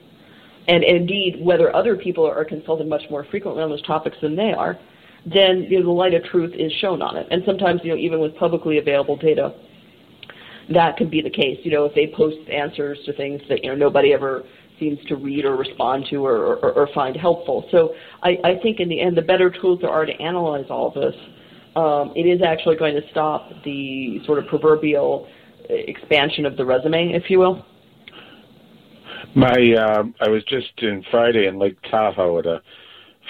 and 0.68 0.84
indeed 0.84 1.38
whether 1.42 1.76
other 1.76 1.96
people 1.96 2.26
are 2.26 2.46
consulted 2.46 2.88
much 2.88 3.04
more 3.10 3.26
frequently 3.26 3.64
on 3.64 3.70
those 3.70 3.82
topics 3.82 4.18
than 4.22 4.36
they 4.36 4.54
are, 4.54 4.78
then 5.26 5.64
you 5.70 5.80
know, 5.80 5.86
the 5.86 5.92
light 5.92 6.14
of 6.14 6.24
truth 6.26 6.54
is 6.54 6.72
shown 6.80 7.02
on 7.02 7.18
it. 7.18 7.28
And 7.32 7.44
sometimes, 7.46 7.82
you 7.84 7.92
know, 7.92 7.98
even 7.98 8.20
with 8.20 8.36
publicly 8.36 8.78
available 8.78 9.18
data, 9.18 9.54
that 10.74 10.98
can 10.98 11.10
be 11.10 11.22
the 11.22 11.30
case. 11.30 11.60
You 11.64 11.72
know, 11.72 11.86
if 11.86 11.96
they 11.96 12.08
post 12.16 12.38
answers 12.50 12.98
to 13.06 13.14
things 13.14 13.42
that 13.50 13.64
you 13.64 13.70
know 13.70 13.76
nobody 13.76 14.14
ever 14.14 14.44
seems 14.80 15.00
to 15.08 15.16
read 15.16 15.46
or 15.46 15.56
respond 15.56 16.06
to 16.10 16.26
or, 16.26 16.56
or, 16.56 16.72
or 16.72 16.90
find 16.94 17.16
helpful. 17.16 17.68
So 17.72 17.94
I, 18.22 18.38
I 18.44 18.60
think 18.62 18.80
in 18.80 18.90
the 18.90 19.00
end, 19.00 19.16
the 19.16 19.22
better 19.22 19.50
tools 19.50 19.80
there 19.82 19.90
are 19.90 20.06
to 20.06 20.14
analyze 20.14 20.66
all 20.70 20.92
this, 20.92 21.16
um, 21.76 22.14
it 22.16 22.26
is 22.26 22.42
actually 22.42 22.76
going 22.76 22.96
to 22.96 23.02
stop 23.12 23.50
the 23.64 24.22
sort 24.26 24.40
of 24.40 24.48
proverbial 24.48 25.28
expansion 25.70 26.46
of 26.46 26.58
the 26.58 26.66
resume, 26.66 27.14
if 27.14 27.30
you 27.30 27.40
will. 27.40 27.66
My, 29.36 29.50
uh, 29.50 30.04
I 30.22 30.30
was 30.30 30.44
just 30.44 30.72
in 30.78 31.04
Friday 31.10 31.48
in 31.48 31.58
Lake 31.58 31.78
Tahoe 31.90 32.40
at 32.40 32.46
a 32.46 32.62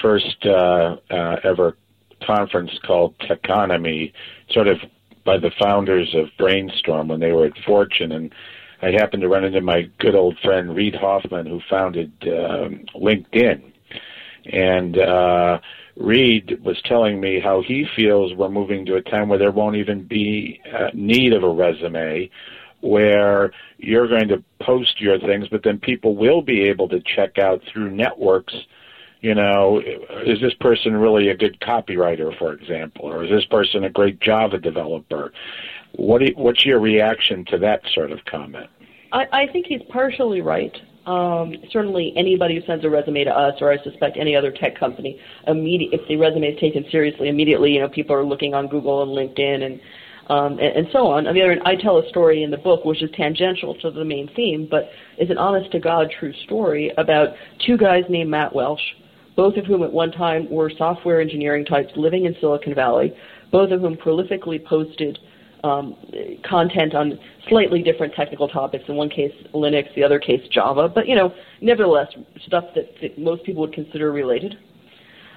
first 0.01 0.45
uh, 0.45 0.97
uh, 1.09 1.35
ever 1.43 1.77
conference 2.25 2.71
called 2.85 3.17
Techonomy, 3.19 4.11
sort 4.51 4.67
of 4.67 4.77
by 5.25 5.37
the 5.37 5.51
founders 5.61 6.13
of 6.15 6.25
Brainstorm 6.37 7.07
when 7.07 7.19
they 7.19 7.31
were 7.31 7.45
at 7.45 7.53
Fortune, 7.65 8.11
and 8.11 8.33
I 8.81 8.91
happened 8.91 9.21
to 9.21 9.29
run 9.29 9.45
into 9.45 9.61
my 9.61 9.83
good 9.99 10.15
old 10.15 10.37
friend 10.43 10.75
Reid 10.75 10.95
Hoffman, 10.95 11.45
who 11.45 11.61
founded 11.69 12.11
um, 12.23 12.83
LinkedIn, 12.95 13.71
and 14.51 14.97
uh, 14.97 15.59
Reid 15.95 16.59
was 16.63 16.81
telling 16.85 17.19
me 17.19 17.39
how 17.39 17.61
he 17.61 17.85
feels 17.95 18.33
we're 18.33 18.49
moving 18.49 18.85
to 18.87 18.95
a 18.95 19.01
time 19.01 19.29
where 19.29 19.39
there 19.39 19.51
won't 19.51 19.75
even 19.75 20.03
be 20.03 20.59
uh, 20.73 20.89
need 20.93 21.33
of 21.33 21.43
a 21.43 21.49
resume, 21.49 22.29
where 22.81 23.51
you're 23.77 24.07
going 24.07 24.27
to 24.27 24.43
post 24.59 24.99
your 24.99 25.17
things, 25.19 25.47
but 25.47 25.63
then 25.63 25.79
people 25.79 26.15
will 26.15 26.41
be 26.41 26.63
able 26.63 26.89
to 26.89 26.99
check 27.15 27.37
out 27.37 27.61
through 27.71 27.89
networks. 27.89 28.53
You 29.21 29.35
know, 29.35 29.81
is 30.25 30.41
this 30.41 30.53
person 30.55 30.93
really 30.93 31.29
a 31.29 31.37
good 31.37 31.59
copywriter, 31.61 32.37
for 32.37 32.51
example, 32.51 33.05
or 33.05 33.23
is 33.23 33.29
this 33.29 33.45
person 33.45 33.85
a 33.85 33.89
great 33.89 34.19
Java 34.19 34.57
developer? 34.57 35.31
What 35.93 36.21
what's 36.35 36.65
your 36.65 36.79
reaction 36.79 37.45
to 37.45 37.57
that 37.59 37.83
sort 37.93 38.11
of 38.11 38.25
comment? 38.25 38.69
I, 39.13 39.27
I 39.31 39.47
think 39.47 39.67
he's 39.67 39.81
partially 39.89 40.41
right. 40.41 40.75
Um, 41.05 41.55
certainly, 41.71 42.13
anybody 42.15 42.55
who 42.55 42.65
sends 42.65 42.85
a 42.85 42.89
resume 42.89 43.25
to 43.25 43.31
us, 43.31 43.55
or 43.59 43.71
I 43.71 43.83
suspect 43.83 44.15
any 44.17 44.35
other 44.35 44.51
tech 44.51 44.79
company, 44.79 45.19
immediate 45.47 45.93
if 45.93 46.07
the 46.07 46.15
resume 46.15 46.47
is 46.47 46.59
taken 46.59 46.85
seriously, 46.89 47.27
immediately, 47.27 47.73
you 47.73 47.81
know, 47.81 47.89
people 47.89 48.15
are 48.15 48.23
looking 48.23 48.53
on 48.53 48.67
Google 48.67 49.03
and 49.03 49.11
LinkedIn 49.11 49.63
and 49.63 49.81
um, 50.29 50.53
and, 50.53 50.77
and 50.77 50.87
so 50.91 51.07
on. 51.07 51.27
On 51.27 51.33
the 51.33 51.41
other 51.41 51.51
hand, 51.51 51.63
I 51.65 51.75
tell 51.75 51.97
a 51.97 52.07
story 52.09 52.43
in 52.43 52.51
the 52.51 52.57
book 52.57 52.85
which 52.85 53.03
is 53.03 53.09
tangential 53.15 53.75
to 53.81 53.91
the 53.91 54.05
main 54.05 54.29
theme, 54.35 54.67
but 54.69 54.89
is 55.17 55.29
an 55.29 55.37
honest 55.37 55.71
to 55.73 55.79
God 55.79 56.07
true 56.17 56.33
story 56.45 56.91
about 56.97 57.29
two 57.65 57.77
guys 57.77 58.03
named 58.09 58.29
Matt 58.29 58.55
Welsh, 58.55 58.81
both 59.35 59.57
of 59.57 59.65
whom 59.65 59.83
at 59.83 59.91
one 59.91 60.11
time 60.11 60.49
were 60.49 60.71
software 60.77 61.19
engineering 61.19 61.65
types 61.65 61.91
living 61.95 62.25
in 62.25 62.35
Silicon 62.39 62.73
Valley, 62.73 63.13
both 63.51 63.71
of 63.71 63.81
whom 63.81 63.95
prolifically 63.95 64.63
posted 64.63 65.19
um, 65.63 65.95
content 66.47 66.93
on 66.93 67.17
slightly 67.47 67.81
different 67.81 68.13
technical 68.13 68.47
topics. 68.47 68.83
In 68.87 68.95
one 68.95 69.09
case, 69.09 69.31
Linux, 69.53 69.93
the 69.95 70.03
other 70.03 70.19
case, 70.19 70.41
Java. 70.49 70.89
But 70.89 71.07
you 71.07 71.15
know, 71.15 71.33
nevertheless, 71.61 72.07
stuff 72.45 72.65
that, 72.75 72.89
that 73.01 73.17
most 73.17 73.43
people 73.43 73.61
would 73.61 73.73
consider 73.73 74.11
related. 74.11 74.57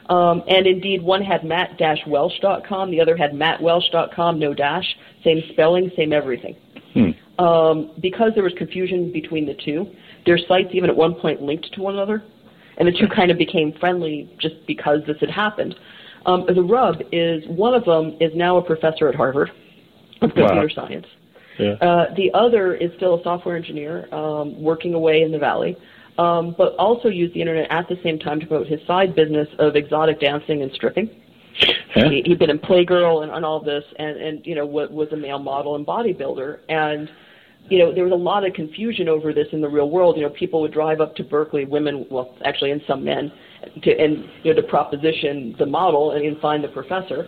Um, 0.09 0.45
and 0.49 0.67
indeed, 0.67 1.03
one 1.03 1.23
had 1.23 1.43
matt-welsh.com, 1.45 2.91
the 2.91 3.01
other 3.01 3.17
had 3.17 3.33
mattwelsh.com, 3.33 4.39
no 4.39 4.55
dash, 4.55 4.85
same 5.25 5.43
spelling, 5.51 5.91
same 5.97 6.13
everything. 6.13 6.55
Hmm. 6.95 7.43
Um, 7.45 7.91
because 8.01 8.31
there 8.35 8.45
was 8.45 8.53
confusion 8.57 9.13
between 9.13 9.47
the 9.47 9.55
two, 9.55 9.91
their 10.25 10.39
sites 10.39 10.69
even 10.73 10.91
at 10.91 10.97
one 10.97 11.15
point 11.15 11.43
linked 11.43 11.73
to 11.73 11.83
one 11.83 11.95
another, 11.95 12.23
and 12.79 12.87
the 12.87 12.93
two 12.93 13.09
kind 13.09 13.33
of 13.33 13.39
became 13.39 13.73
friendly 13.81 14.31
just 14.39 14.55
because 14.67 15.01
this 15.09 15.17
had 15.19 15.31
happened. 15.31 15.75
Um, 16.25 16.47
the 16.53 16.63
rub 16.63 17.03
is 17.11 17.43
one 17.49 17.75
of 17.75 17.85
them 17.85 18.17
is 18.21 18.33
now 18.35 18.59
a 18.59 18.63
professor 18.63 19.09
at 19.09 19.15
Harvard 19.15 19.51
of 20.23 20.31
computer 20.31 20.55
wow. 20.55 20.69
science. 20.75 21.07
Yeah. 21.59 21.73
Uh, 21.75 22.15
the 22.15 22.31
other 22.35 22.75
is 22.75 22.91
still 22.97 23.19
a 23.19 23.23
software 23.23 23.57
engineer 23.57 24.13
um, 24.15 24.61
working 24.61 24.95
away 24.95 25.23
in 25.23 25.33
the 25.33 25.39
valley, 25.39 25.77
um, 26.19 26.55
but 26.57 26.75
also 26.77 27.09
used 27.09 27.35
the 27.35 27.41
internet 27.41 27.71
at 27.71 27.89
the 27.89 27.97
same 28.03 28.19
time 28.19 28.41
to 28.41 28.47
promote 28.47 28.67
his 28.67 28.81
side 28.87 29.15
business 29.15 29.49
of 29.59 29.77
exotic 29.77 30.21
dancing 30.21 30.63
and 30.63 30.71
stripping. 30.73 31.11
He, 31.95 32.23
had 32.29 32.39
been 32.39 32.51
in 32.51 32.59
Playgirl 32.59 33.23
and, 33.23 33.33
and 33.33 33.45
all 33.45 33.61
this, 33.61 33.85
and, 33.99 34.19
and 34.19 34.47
you 34.47 34.55
know 34.55 34.67
was, 34.67 34.91
was 34.91 35.09
a 35.13 35.17
male 35.17 35.39
model 35.39 35.77
and 35.77 35.87
bodybuilder, 35.87 36.59
and 36.69 37.09
you 37.71 37.79
know 37.79 37.95
there 37.95 38.05
was 38.05 38.13
a 38.13 38.17
lot 38.17 38.47
of 38.47 38.53
confusion 38.53 39.09
over 39.09 39.33
this 39.33 39.47
in 39.53 39.63
the 39.63 39.69
real 39.69 39.89
world. 39.89 40.17
You 40.19 40.25
know, 40.25 40.31
people 40.31 40.61
would 40.61 40.73
drive 40.75 41.01
up 41.01 41.17
to 41.17 41.25
Berkeley, 41.25 41.65
women, 41.65 42.05
well, 42.11 42.37
actually, 42.45 42.73
and 42.73 42.83
some 42.87 43.03
men, 43.03 43.33
to 43.83 43.99
and 43.99 44.27
you 44.43 44.53
know 44.53 44.61
to 44.61 44.69
proposition 44.69 45.57
the 45.59 45.65
model 45.65 46.13
and, 46.13 46.27
and 46.27 46.39
find 46.41 46.63
the 46.63 46.69
professor 46.69 47.27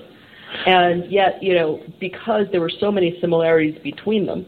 and 0.67 1.11
yet, 1.11 1.43
you 1.43 1.55
know, 1.55 1.81
because 2.01 2.47
there 2.53 2.61
were 2.61 2.73
so 2.81 2.91
many 2.91 3.19
similarities 3.21 3.79
between 3.83 4.27
them, 4.27 4.47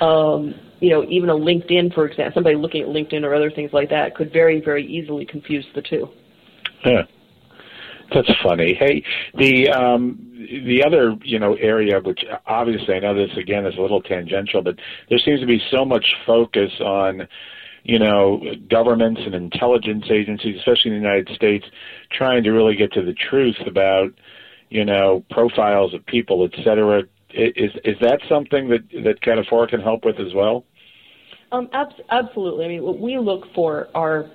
um, 0.00 0.54
you 0.80 0.90
know, 0.90 1.04
even 1.08 1.30
a 1.30 1.34
LinkedIn, 1.34 1.94
for 1.94 2.06
example, 2.06 2.32
somebody 2.34 2.56
looking 2.56 2.82
at 2.82 2.88
LinkedIn 2.88 3.24
or 3.24 3.34
other 3.34 3.50
things 3.50 3.70
like 3.72 3.90
that 3.90 4.14
could 4.14 4.32
very, 4.32 4.60
very 4.60 4.86
easily 4.86 5.24
confuse 5.24 5.64
the 5.74 5.82
two. 5.82 6.08
Yeah. 6.84 7.02
That's 8.14 8.30
funny. 8.42 8.74
Hey, 8.74 9.02
the 9.38 9.70
um, 9.70 10.18
the 10.66 10.84
other 10.84 11.16
you 11.22 11.38
know 11.38 11.54
area, 11.54 11.98
which 12.00 12.20
obviously 12.46 12.94
I 12.94 12.98
know 12.98 13.14
this 13.14 13.34
again 13.38 13.64
is 13.64 13.76
a 13.78 13.80
little 13.80 14.02
tangential, 14.02 14.62
but 14.62 14.76
there 15.08 15.18
seems 15.18 15.40
to 15.40 15.46
be 15.46 15.60
so 15.70 15.84
much 15.84 16.04
focus 16.26 16.70
on 16.80 17.26
you 17.84 17.98
know 17.98 18.42
governments 18.68 19.20
and 19.24 19.34
intelligence 19.34 20.04
agencies, 20.10 20.56
especially 20.58 20.90
in 20.90 21.02
the 21.02 21.08
United 21.08 21.34
States, 21.34 21.64
trying 22.10 22.42
to 22.44 22.50
really 22.50 22.76
get 22.76 22.92
to 22.92 23.02
the 23.02 23.14
truth 23.30 23.56
about 23.66 24.10
you 24.72 24.86
know, 24.86 25.22
profiles 25.30 25.92
of 25.92 26.04
people, 26.06 26.48
et 26.50 26.64
cetera. 26.64 27.02
Is 27.34 27.72
is 27.84 27.96
that 28.00 28.20
something 28.28 28.68
that 28.70 28.80
that 29.04 29.20
Cataphora 29.20 29.68
can 29.68 29.80
help 29.80 30.04
with 30.04 30.18
as 30.18 30.32
well? 30.34 30.64
Um, 31.50 31.68
ab- 31.74 31.92
absolutely. 32.10 32.64
I 32.64 32.68
mean, 32.68 32.82
what 32.82 32.98
we 32.98 33.18
look 33.18 33.44
for 33.54 33.88
are 33.94 34.30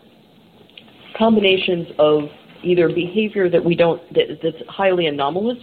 combinations 1.18 1.88
of 1.98 2.30
either 2.64 2.88
behavior 2.90 3.50
that 3.50 3.64
we 3.64 3.76
don't 3.76 4.02
that, 4.14 4.40
that's 4.44 4.70
highly 4.70 5.08
anomalous, 5.08 5.58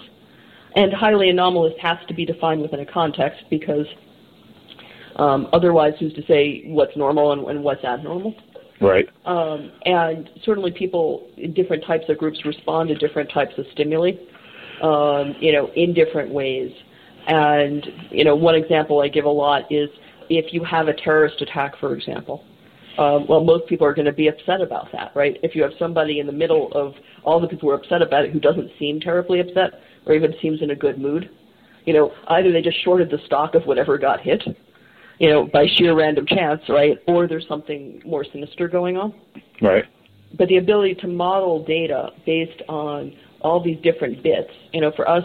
and 0.74 0.92
highly 0.92 1.30
anomalous 1.30 1.74
has 1.80 1.98
to 2.08 2.14
be 2.14 2.24
defined 2.24 2.60
within 2.60 2.80
a 2.80 2.86
context 2.86 3.44
because 3.50 3.86
um, 5.16 5.48
otherwise, 5.52 5.94
who's 6.00 6.12
to 6.14 6.26
say 6.26 6.64
what's 6.66 6.96
normal 6.96 7.30
and, 7.32 7.46
and 7.48 7.62
what's 7.62 7.84
abnormal? 7.84 8.34
Right. 8.80 9.08
Um, 9.24 9.70
and 9.84 10.28
certainly, 10.44 10.72
people 10.72 11.30
in 11.36 11.54
different 11.54 11.84
types 11.84 12.06
of 12.08 12.18
groups 12.18 12.44
respond 12.44 12.88
to 12.88 12.96
different 12.96 13.30
types 13.30 13.54
of 13.56 13.66
stimuli 13.72 14.12
um, 14.82 15.34
you 15.40 15.52
know, 15.52 15.70
in 15.74 15.94
different 15.94 16.30
ways. 16.30 16.72
And, 17.26 17.86
you 18.10 18.24
know, 18.24 18.36
one 18.36 18.54
example 18.54 19.00
I 19.00 19.08
give 19.08 19.24
a 19.24 19.30
lot 19.30 19.70
is 19.70 19.88
if 20.28 20.52
you 20.52 20.62
have 20.64 20.88
a 20.88 20.94
terrorist 20.94 21.40
attack, 21.40 21.78
for 21.78 21.94
example. 21.94 22.44
Um, 22.96 23.26
well, 23.28 23.42
most 23.42 23.66
people 23.66 23.86
are 23.86 23.94
going 23.94 24.06
to 24.06 24.12
be 24.12 24.28
upset 24.28 24.60
about 24.60 24.92
that, 24.92 25.10
right? 25.16 25.36
If 25.42 25.56
you 25.56 25.62
have 25.62 25.72
somebody 25.80 26.20
in 26.20 26.26
the 26.26 26.32
middle 26.32 26.70
of 26.72 26.94
all 27.24 27.40
the 27.40 27.48
people 27.48 27.68
who 27.68 27.74
are 27.74 27.78
upset 27.78 28.02
about 28.02 28.24
it 28.24 28.30
who 28.30 28.38
doesn't 28.38 28.70
seem 28.78 29.00
terribly 29.00 29.40
upset 29.40 29.80
or 30.06 30.14
even 30.14 30.32
seems 30.40 30.62
in 30.62 30.70
a 30.70 30.76
good 30.76 31.00
mood, 31.00 31.28
you 31.86 31.92
know, 31.92 32.12
either 32.28 32.52
they 32.52 32.62
just 32.62 32.82
shorted 32.84 33.10
the 33.10 33.18
stock 33.26 33.56
of 33.56 33.64
whatever 33.64 33.98
got 33.98 34.20
hit, 34.20 34.42
you 35.18 35.28
know, 35.28 35.44
by 35.52 35.66
sheer 35.76 35.94
random 35.94 36.24
chance, 36.26 36.60
right? 36.68 36.98
Or 37.08 37.26
there's 37.26 37.46
something 37.48 38.00
more 38.06 38.24
sinister 38.32 38.68
going 38.68 38.96
on. 38.96 39.12
Right. 39.60 39.84
But 40.38 40.48
the 40.48 40.58
ability 40.58 40.94
to 40.96 41.08
model 41.08 41.64
data 41.64 42.10
based 42.24 42.62
on 42.68 43.12
all 43.44 43.62
these 43.62 43.78
different 43.82 44.22
bits. 44.22 44.50
You 44.72 44.80
know, 44.80 44.90
for 44.96 45.08
us, 45.08 45.24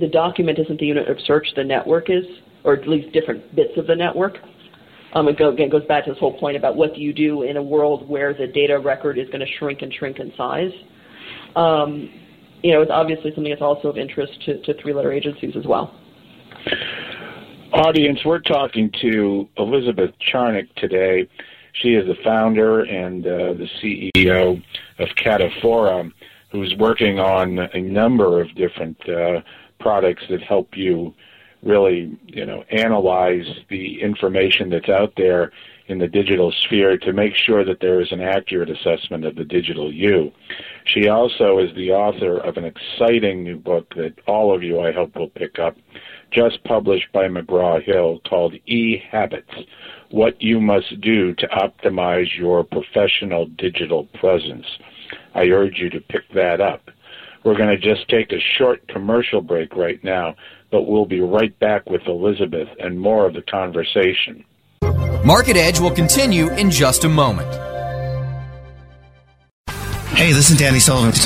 the 0.00 0.08
document 0.08 0.58
isn't 0.58 0.80
the 0.80 0.86
unit 0.86 1.08
of 1.08 1.18
search, 1.26 1.46
the 1.54 1.62
network 1.62 2.10
is, 2.10 2.24
or 2.64 2.72
at 2.74 2.88
least 2.88 3.12
different 3.12 3.54
bits 3.54 3.72
of 3.76 3.86
the 3.86 3.94
network. 3.94 4.38
Um, 5.12 5.28
it 5.28 5.38
go, 5.38 5.50
again 5.50 5.68
goes 5.68 5.84
back 5.84 6.04
to 6.06 6.10
this 6.12 6.18
whole 6.18 6.38
point 6.38 6.56
about 6.56 6.76
what 6.76 6.94
do 6.94 7.00
you 7.00 7.12
do 7.12 7.42
in 7.42 7.56
a 7.56 7.62
world 7.62 8.08
where 8.08 8.34
the 8.34 8.46
data 8.46 8.78
record 8.78 9.18
is 9.18 9.26
going 9.28 9.40
to 9.40 9.46
shrink 9.58 9.82
and 9.82 9.92
shrink 9.92 10.18
in 10.18 10.32
size. 10.36 10.72
Um, 11.56 12.10
you 12.62 12.72
know, 12.72 12.82
it's 12.82 12.90
obviously 12.90 13.32
something 13.34 13.50
that's 13.50 13.62
also 13.62 13.88
of 13.88 13.96
interest 13.96 14.32
to, 14.46 14.60
to 14.62 14.82
three-letter 14.82 15.12
agencies 15.12 15.54
as 15.56 15.66
well. 15.66 15.94
Audience, 17.72 18.18
we're 18.24 18.40
talking 18.40 18.90
to 19.00 19.48
Elizabeth 19.58 20.10
Charnock 20.30 20.66
today. 20.76 21.28
She 21.74 21.90
is 21.90 22.06
the 22.06 22.16
founder 22.24 22.80
and 22.82 23.24
uh, 23.26 23.54
the 23.54 23.68
CEO 23.82 24.62
of 24.98 25.08
Cataphora 25.16 26.10
who's 26.50 26.74
working 26.78 27.18
on 27.18 27.58
a 27.58 27.80
number 27.80 28.40
of 28.40 28.54
different 28.54 29.08
uh, 29.08 29.40
products 29.78 30.24
that 30.30 30.42
help 30.42 30.76
you 30.76 31.14
really, 31.62 32.16
you 32.26 32.46
know, 32.46 32.64
analyze 32.70 33.46
the 33.68 34.00
information 34.00 34.70
that's 34.70 34.88
out 34.88 35.12
there 35.16 35.52
in 35.88 35.98
the 35.98 36.06
digital 36.06 36.52
sphere 36.52 36.98
to 36.98 37.12
make 37.12 37.34
sure 37.34 37.64
that 37.64 37.80
there 37.80 38.00
is 38.00 38.12
an 38.12 38.20
accurate 38.20 38.70
assessment 38.70 39.24
of 39.24 39.34
the 39.36 39.44
digital 39.44 39.92
you. 39.92 40.30
She 40.84 41.08
also 41.08 41.58
is 41.58 41.74
the 41.74 41.92
author 41.92 42.38
of 42.38 42.56
an 42.56 42.64
exciting 42.64 43.42
new 43.42 43.56
book 43.56 43.94
that 43.96 44.14
all 44.26 44.54
of 44.54 44.62
you, 44.62 44.80
I 44.80 44.92
hope, 44.92 45.16
will 45.16 45.30
pick 45.30 45.58
up, 45.58 45.76
just 46.30 46.62
published 46.64 47.10
by 47.12 47.26
McGraw 47.26 47.82
Hill 47.82 48.20
called 48.28 48.54
E-Habits, 48.66 49.50
What 50.10 50.40
You 50.42 50.60
Must 50.60 51.00
Do 51.00 51.34
to 51.34 51.46
Optimize 51.48 52.36
Your 52.36 52.64
Professional 52.64 53.46
Digital 53.46 54.04
Presence. 54.20 54.66
I 55.34 55.44
urge 55.48 55.78
you 55.78 55.90
to 55.90 56.00
pick 56.00 56.28
that 56.34 56.60
up. 56.60 56.90
We're 57.44 57.56
going 57.56 57.68
to 57.68 57.78
just 57.78 58.08
take 58.08 58.32
a 58.32 58.40
short 58.58 58.86
commercial 58.88 59.40
break 59.40 59.74
right 59.76 60.02
now, 60.02 60.34
but 60.70 60.82
we'll 60.82 61.06
be 61.06 61.20
right 61.20 61.56
back 61.58 61.88
with 61.88 62.02
Elizabeth 62.06 62.68
and 62.78 62.98
more 62.98 63.26
of 63.26 63.34
the 63.34 63.42
conversation. 63.42 64.44
Market 65.24 65.56
Edge 65.56 65.78
will 65.80 65.90
continue 65.90 66.48
in 66.54 66.70
just 66.70 67.04
a 67.04 67.08
moment. 67.08 67.48
Hey, 70.18 70.32
this 70.32 70.50
is 70.50 70.58
Danny 70.58 70.80
Sullivan 70.80 71.12
to 71.12 71.17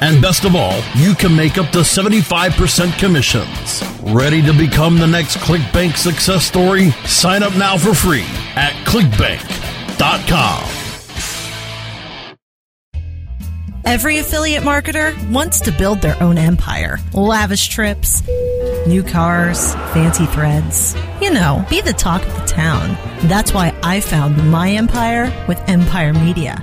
And 0.00 0.20
best 0.20 0.44
of 0.44 0.54
all, 0.54 0.80
you 0.96 1.14
can 1.14 1.34
make 1.34 1.56
up 1.58 1.70
to 1.70 1.78
75% 1.78 2.98
commissions. 2.98 3.82
Ready 4.12 4.42
to 4.42 4.52
become 4.52 4.98
the 4.98 5.06
next 5.06 5.36
ClickBank 5.38 5.96
success 5.96 6.44
story? 6.44 6.90
Sign 7.06 7.42
up 7.42 7.56
now 7.56 7.78
for 7.78 7.94
free 7.94 8.26
at 8.56 8.72
clickbank.com. 8.86 10.84
Every 13.86 14.18
affiliate 14.18 14.62
marketer 14.62 15.14
wants 15.30 15.60
to 15.60 15.70
build 15.70 16.00
their 16.00 16.20
own 16.22 16.38
empire. 16.38 16.98
Lavish 17.12 17.68
trips, 17.68 18.22
new 18.86 19.02
cars, 19.02 19.74
fancy 19.92 20.24
threads. 20.26 20.96
You 21.20 21.30
know, 21.32 21.64
be 21.68 21.82
the 21.82 21.92
talk 21.92 22.26
of 22.26 22.34
the 22.34 22.46
town. 22.46 22.96
That's 23.28 23.52
why 23.52 23.74
I 23.82 24.00
found 24.00 24.50
my 24.50 24.70
empire 24.70 25.24
with 25.46 25.58
Empyre 25.66 26.14
Media. 26.14 26.62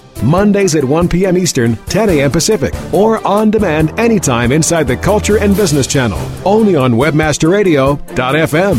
Mondays 0.23 0.75
at 0.75 0.83
1 0.83 1.09
p.m. 1.09 1.37
Eastern, 1.37 1.75
10 1.87 2.09
a.m. 2.09 2.31
Pacific, 2.31 2.73
or 2.93 3.25
on 3.25 3.51
demand 3.51 3.97
anytime 3.99 4.51
inside 4.51 4.87
the 4.87 4.97
Culture 4.97 5.37
and 5.37 5.55
Business 5.55 5.87
Channel, 5.87 6.19
only 6.45 6.75
on 6.75 6.93
WebmasterRadio.fm. 6.93 8.77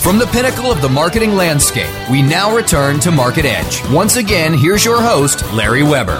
From 0.00 0.18
the 0.18 0.26
pinnacle 0.26 0.72
of 0.72 0.82
the 0.82 0.88
marketing 0.88 1.36
landscape, 1.36 1.90
we 2.10 2.22
now 2.22 2.56
return 2.56 2.98
to 3.00 3.10
Market 3.10 3.44
Edge. 3.44 3.82
Once 3.90 4.16
again, 4.16 4.54
here's 4.54 4.84
your 4.84 5.00
host, 5.00 5.44
Larry 5.52 5.82
Weber. 5.82 6.18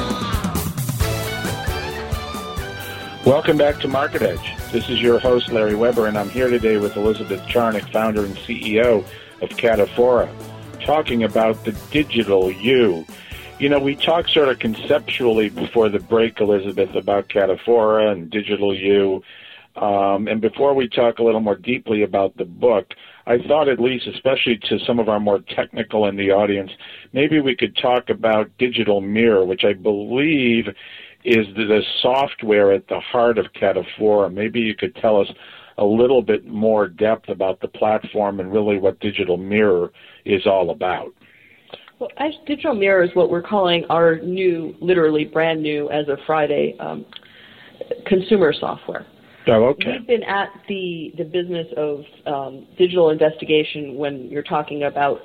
Welcome 3.27 3.57
back 3.57 3.81
to 3.81 3.89
Market 3.89 4.23
Edge. 4.23 4.55
This 4.71 4.89
is 4.89 5.03
your 5.03 5.19
host, 5.19 5.51
Larry 5.51 5.75
Weber, 5.75 6.07
and 6.07 6.17
I'm 6.17 6.29
here 6.29 6.49
today 6.49 6.77
with 6.77 6.97
Elizabeth 6.97 7.45
Charnock, 7.49 7.91
founder 7.91 8.25
and 8.25 8.37
CEO 8.37 9.05
of 9.41 9.49
Cataphora 9.51 10.29
talking 10.81 11.23
about 11.23 11.65
the 11.65 11.73
digital 11.91 12.51
you. 12.51 13.07
You 13.59 13.69
know, 13.69 13.79
we 13.79 13.95
talked 13.95 14.31
sort 14.31 14.49
of 14.49 14.59
conceptually 14.59 15.51
before 15.51 15.89
the 15.89 15.99
break, 15.99 16.41
Elizabeth, 16.41 16.95
about 16.95 17.29
Cataphora 17.29 18.11
and 18.11 18.31
digital 18.31 18.75
you. 18.75 19.23
Um, 19.77 20.29
and 20.29 20.41
before 20.41 20.75
we 20.75 20.89
talk 20.89 21.19
a 21.19 21.23
little 21.23 21.41
more 21.41 21.57
deeply 21.57 22.03
about 22.03 22.37
the 22.37 22.45
book, 22.45 22.95
I 23.27 23.39
thought 23.39 23.69
at 23.69 23.79
least, 23.79 24.07
especially 24.07 24.59
to 24.69 24.79
some 24.81 24.99
of 24.99 25.09
our 25.09 25.21
more 25.21 25.41
technical 25.41 26.07
in 26.07 26.17
the 26.17 26.31
audience, 26.33 26.73
maybe 27.13 27.41
we 27.41 27.55
could 27.55 27.77
talk 27.77 28.11
about 28.11 28.51
Digital 28.59 29.01
Mirror, 29.01 29.45
which 29.45 29.65
I 29.65 29.75
believe 29.75 30.69
is 31.25 31.47
the 31.55 31.83
software 32.01 32.73
at 32.73 32.89
the 32.89 32.99
heart 32.99 33.39
of 33.39 33.53
Cataphora. 33.53 34.33
Maybe 34.33 34.61
you 34.61 34.75
could 34.75 34.97
tell 34.97 35.21
us 35.21 35.29
a 35.79 35.85
little 35.85 36.23
bit 36.23 36.47
more 36.47 36.89
depth 36.89 37.29
about 37.29 37.61
the 37.61 37.69
platform 37.69 38.41
and 38.41 38.53
really 38.53 38.79
what 38.79 38.99
Digital 39.01 39.37
Mirror 39.37 39.93
is 40.25 40.47
all 40.47 40.71
about. 40.71 41.13
Well, 41.99 42.11
Digital 42.47 42.75
Mirror 42.75 43.05
is 43.05 43.11
what 43.15 43.31
we're 43.31 43.43
calling 43.43 43.85
our 43.91 44.19
new, 44.21 44.75
literally 44.81 45.25
brand 45.25 45.63
new 45.63 45.91
as 45.91 46.09
of 46.09 46.19
Friday, 46.27 46.77
um, 46.81 47.05
consumer 48.07 48.53
software. 48.59 49.07
Oh, 49.47 49.65
okay. 49.69 49.99
We've 49.99 50.07
been 50.07 50.23
at 50.23 50.49
the 50.69 51.13
the 51.17 51.25
business 51.25 51.67
of 51.77 52.05
um, 52.27 52.67
digital 52.79 53.11
investigation 53.11 53.97
when 53.97 54.29
you're 54.31 54.43
talking 54.43 54.85
about 54.85 55.21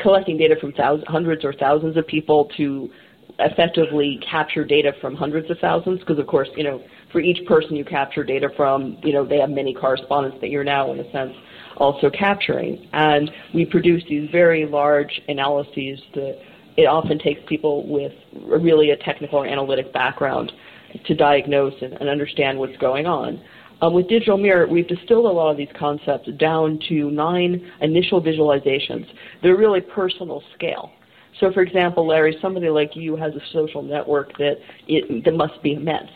collecting 0.00 0.36
data 0.36 0.56
from 0.60 0.72
thousands, 0.72 1.08
hundreds 1.08 1.44
or 1.44 1.52
thousands 1.54 1.96
of 1.96 2.06
people 2.06 2.50
to 2.56 2.90
effectively 3.38 4.20
capture 4.28 4.64
data 4.64 4.92
from 5.00 5.14
hundreds 5.14 5.50
of 5.50 5.58
thousands. 5.58 6.00
Because 6.00 6.18
of 6.18 6.26
course, 6.26 6.48
you 6.56 6.64
know, 6.64 6.82
for 7.12 7.20
each 7.20 7.46
person 7.46 7.76
you 7.76 7.84
capture 7.84 8.24
data 8.24 8.48
from, 8.56 8.98
you 9.02 9.12
know, 9.12 9.24
they 9.24 9.38
have 9.38 9.50
many 9.50 9.74
correspondents 9.74 10.38
that 10.40 10.50
you're 10.50 10.64
now, 10.64 10.92
in 10.92 11.00
a 11.00 11.10
sense, 11.12 11.32
also 11.76 12.10
capturing. 12.10 12.88
And 12.92 13.30
we 13.54 13.64
produce 13.64 14.02
these 14.08 14.28
very 14.30 14.66
large 14.66 15.20
analyses 15.28 16.00
that 16.14 16.38
it 16.76 16.86
often 16.86 17.18
takes 17.18 17.40
people 17.48 17.88
with 17.88 18.12
really 18.32 18.90
a 18.90 18.96
technical 18.96 19.38
or 19.40 19.46
analytic 19.46 19.92
background 19.92 20.52
to 21.06 21.14
diagnose 21.14 21.74
and, 21.82 21.94
and 21.94 22.08
understand 22.08 22.58
what's 22.58 22.76
going 22.78 23.06
on. 23.06 23.42
Um, 23.80 23.94
with 23.94 24.08
Digital 24.08 24.36
Mirror, 24.36 24.68
we've 24.68 24.88
distilled 24.88 25.26
a 25.26 25.28
lot 25.28 25.50
of 25.50 25.56
these 25.56 25.68
concepts 25.78 26.28
down 26.38 26.80
to 26.88 27.10
nine 27.10 27.70
initial 27.80 28.20
visualizations. 28.20 29.06
They're 29.42 29.56
really 29.56 29.80
personal 29.80 30.42
scale. 30.54 30.90
So, 31.40 31.52
for 31.52 31.62
example, 31.62 32.06
Larry, 32.06 32.36
somebody 32.42 32.68
like 32.68 32.96
you 32.96 33.16
has 33.16 33.34
a 33.34 33.40
social 33.52 33.82
network 33.82 34.36
that 34.38 34.56
it, 34.86 35.24
that 35.24 35.34
must 35.34 35.62
be 35.62 35.74
immense, 35.74 36.10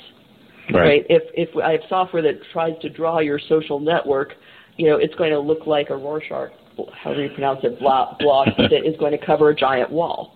right. 0.73 0.81
right? 0.81 1.07
If 1.09 1.23
if 1.35 1.57
I 1.57 1.73
have 1.73 1.81
software 1.89 2.23
that 2.23 2.41
tries 2.53 2.79
to 2.83 2.89
draw 2.89 3.21
your 3.21 3.39
social 3.39 3.79
network, 3.79 4.35
you 4.77 4.89
know, 4.89 4.97
it's 4.97 5.15
going 5.15 5.31
to 5.31 5.41
look 5.41 5.67
like 5.67 5.91
a 5.91 5.97
Rorschach, 5.97 6.51
however 7.03 7.23
you 7.23 7.31
pronounce 7.31 7.61
it, 7.63 7.79
block, 7.79 8.19
block 8.19 8.49
that 8.57 8.87
is 8.87 8.97
going 8.99 9.13
to 9.13 9.25
cover 9.25 9.51
a 9.51 9.55
giant 9.55 9.91
wall. 9.91 10.35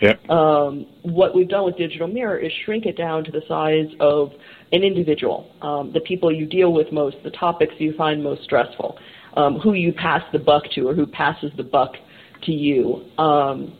Yep. 0.00 0.30
Um, 0.30 0.86
what 1.02 1.34
we've 1.34 1.48
done 1.48 1.64
with 1.64 1.76
Digital 1.76 2.06
Mirror 2.06 2.38
is 2.38 2.52
shrink 2.64 2.86
it 2.86 2.96
down 2.96 3.24
to 3.24 3.32
the 3.32 3.42
size 3.48 3.88
of 3.98 4.30
an 4.72 4.82
individual, 4.82 5.50
um, 5.62 5.92
the 5.92 6.00
people 6.00 6.32
you 6.32 6.46
deal 6.46 6.72
with 6.72 6.92
most, 6.92 7.16
the 7.24 7.30
topics 7.30 7.74
you 7.78 7.94
find 7.96 8.22
most 8.22 8.44
stressful, 8.44 8.96
um, 9.36 9.58
who 9.58 9.72
you 9.72 9.92
pass 9.92 10.22
the 10.32 10.38
buck 10.38 10.64
to 10.74 10.88
or 10.88 10.94
who 10.94 11.06
passes 11.06 11.50
the 11.56 11.64
buck 11.64 11.94
to 12.42 12.52
you, 12.52 13.06
um, 13.18 13.76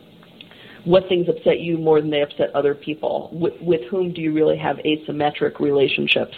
what 0.84 1.08
things 1.08 1.28
upset 1.28 1.60
you 1.60 1.78
more 1.78 2.00
than 2.00 2.10
they 2.10 2.22
upset 2.22 2.50
other 2.54 2.74
people, 2.74 3.30
with, 3.32 3.54
with 3.60 3.80
whom 3.90 4.12
do 4.12 4.20
you 4.20 4.32
really 4.32 4.56
have 4.56 4.76
asymmetric 4.78 5.60
relationships 5.60 6.34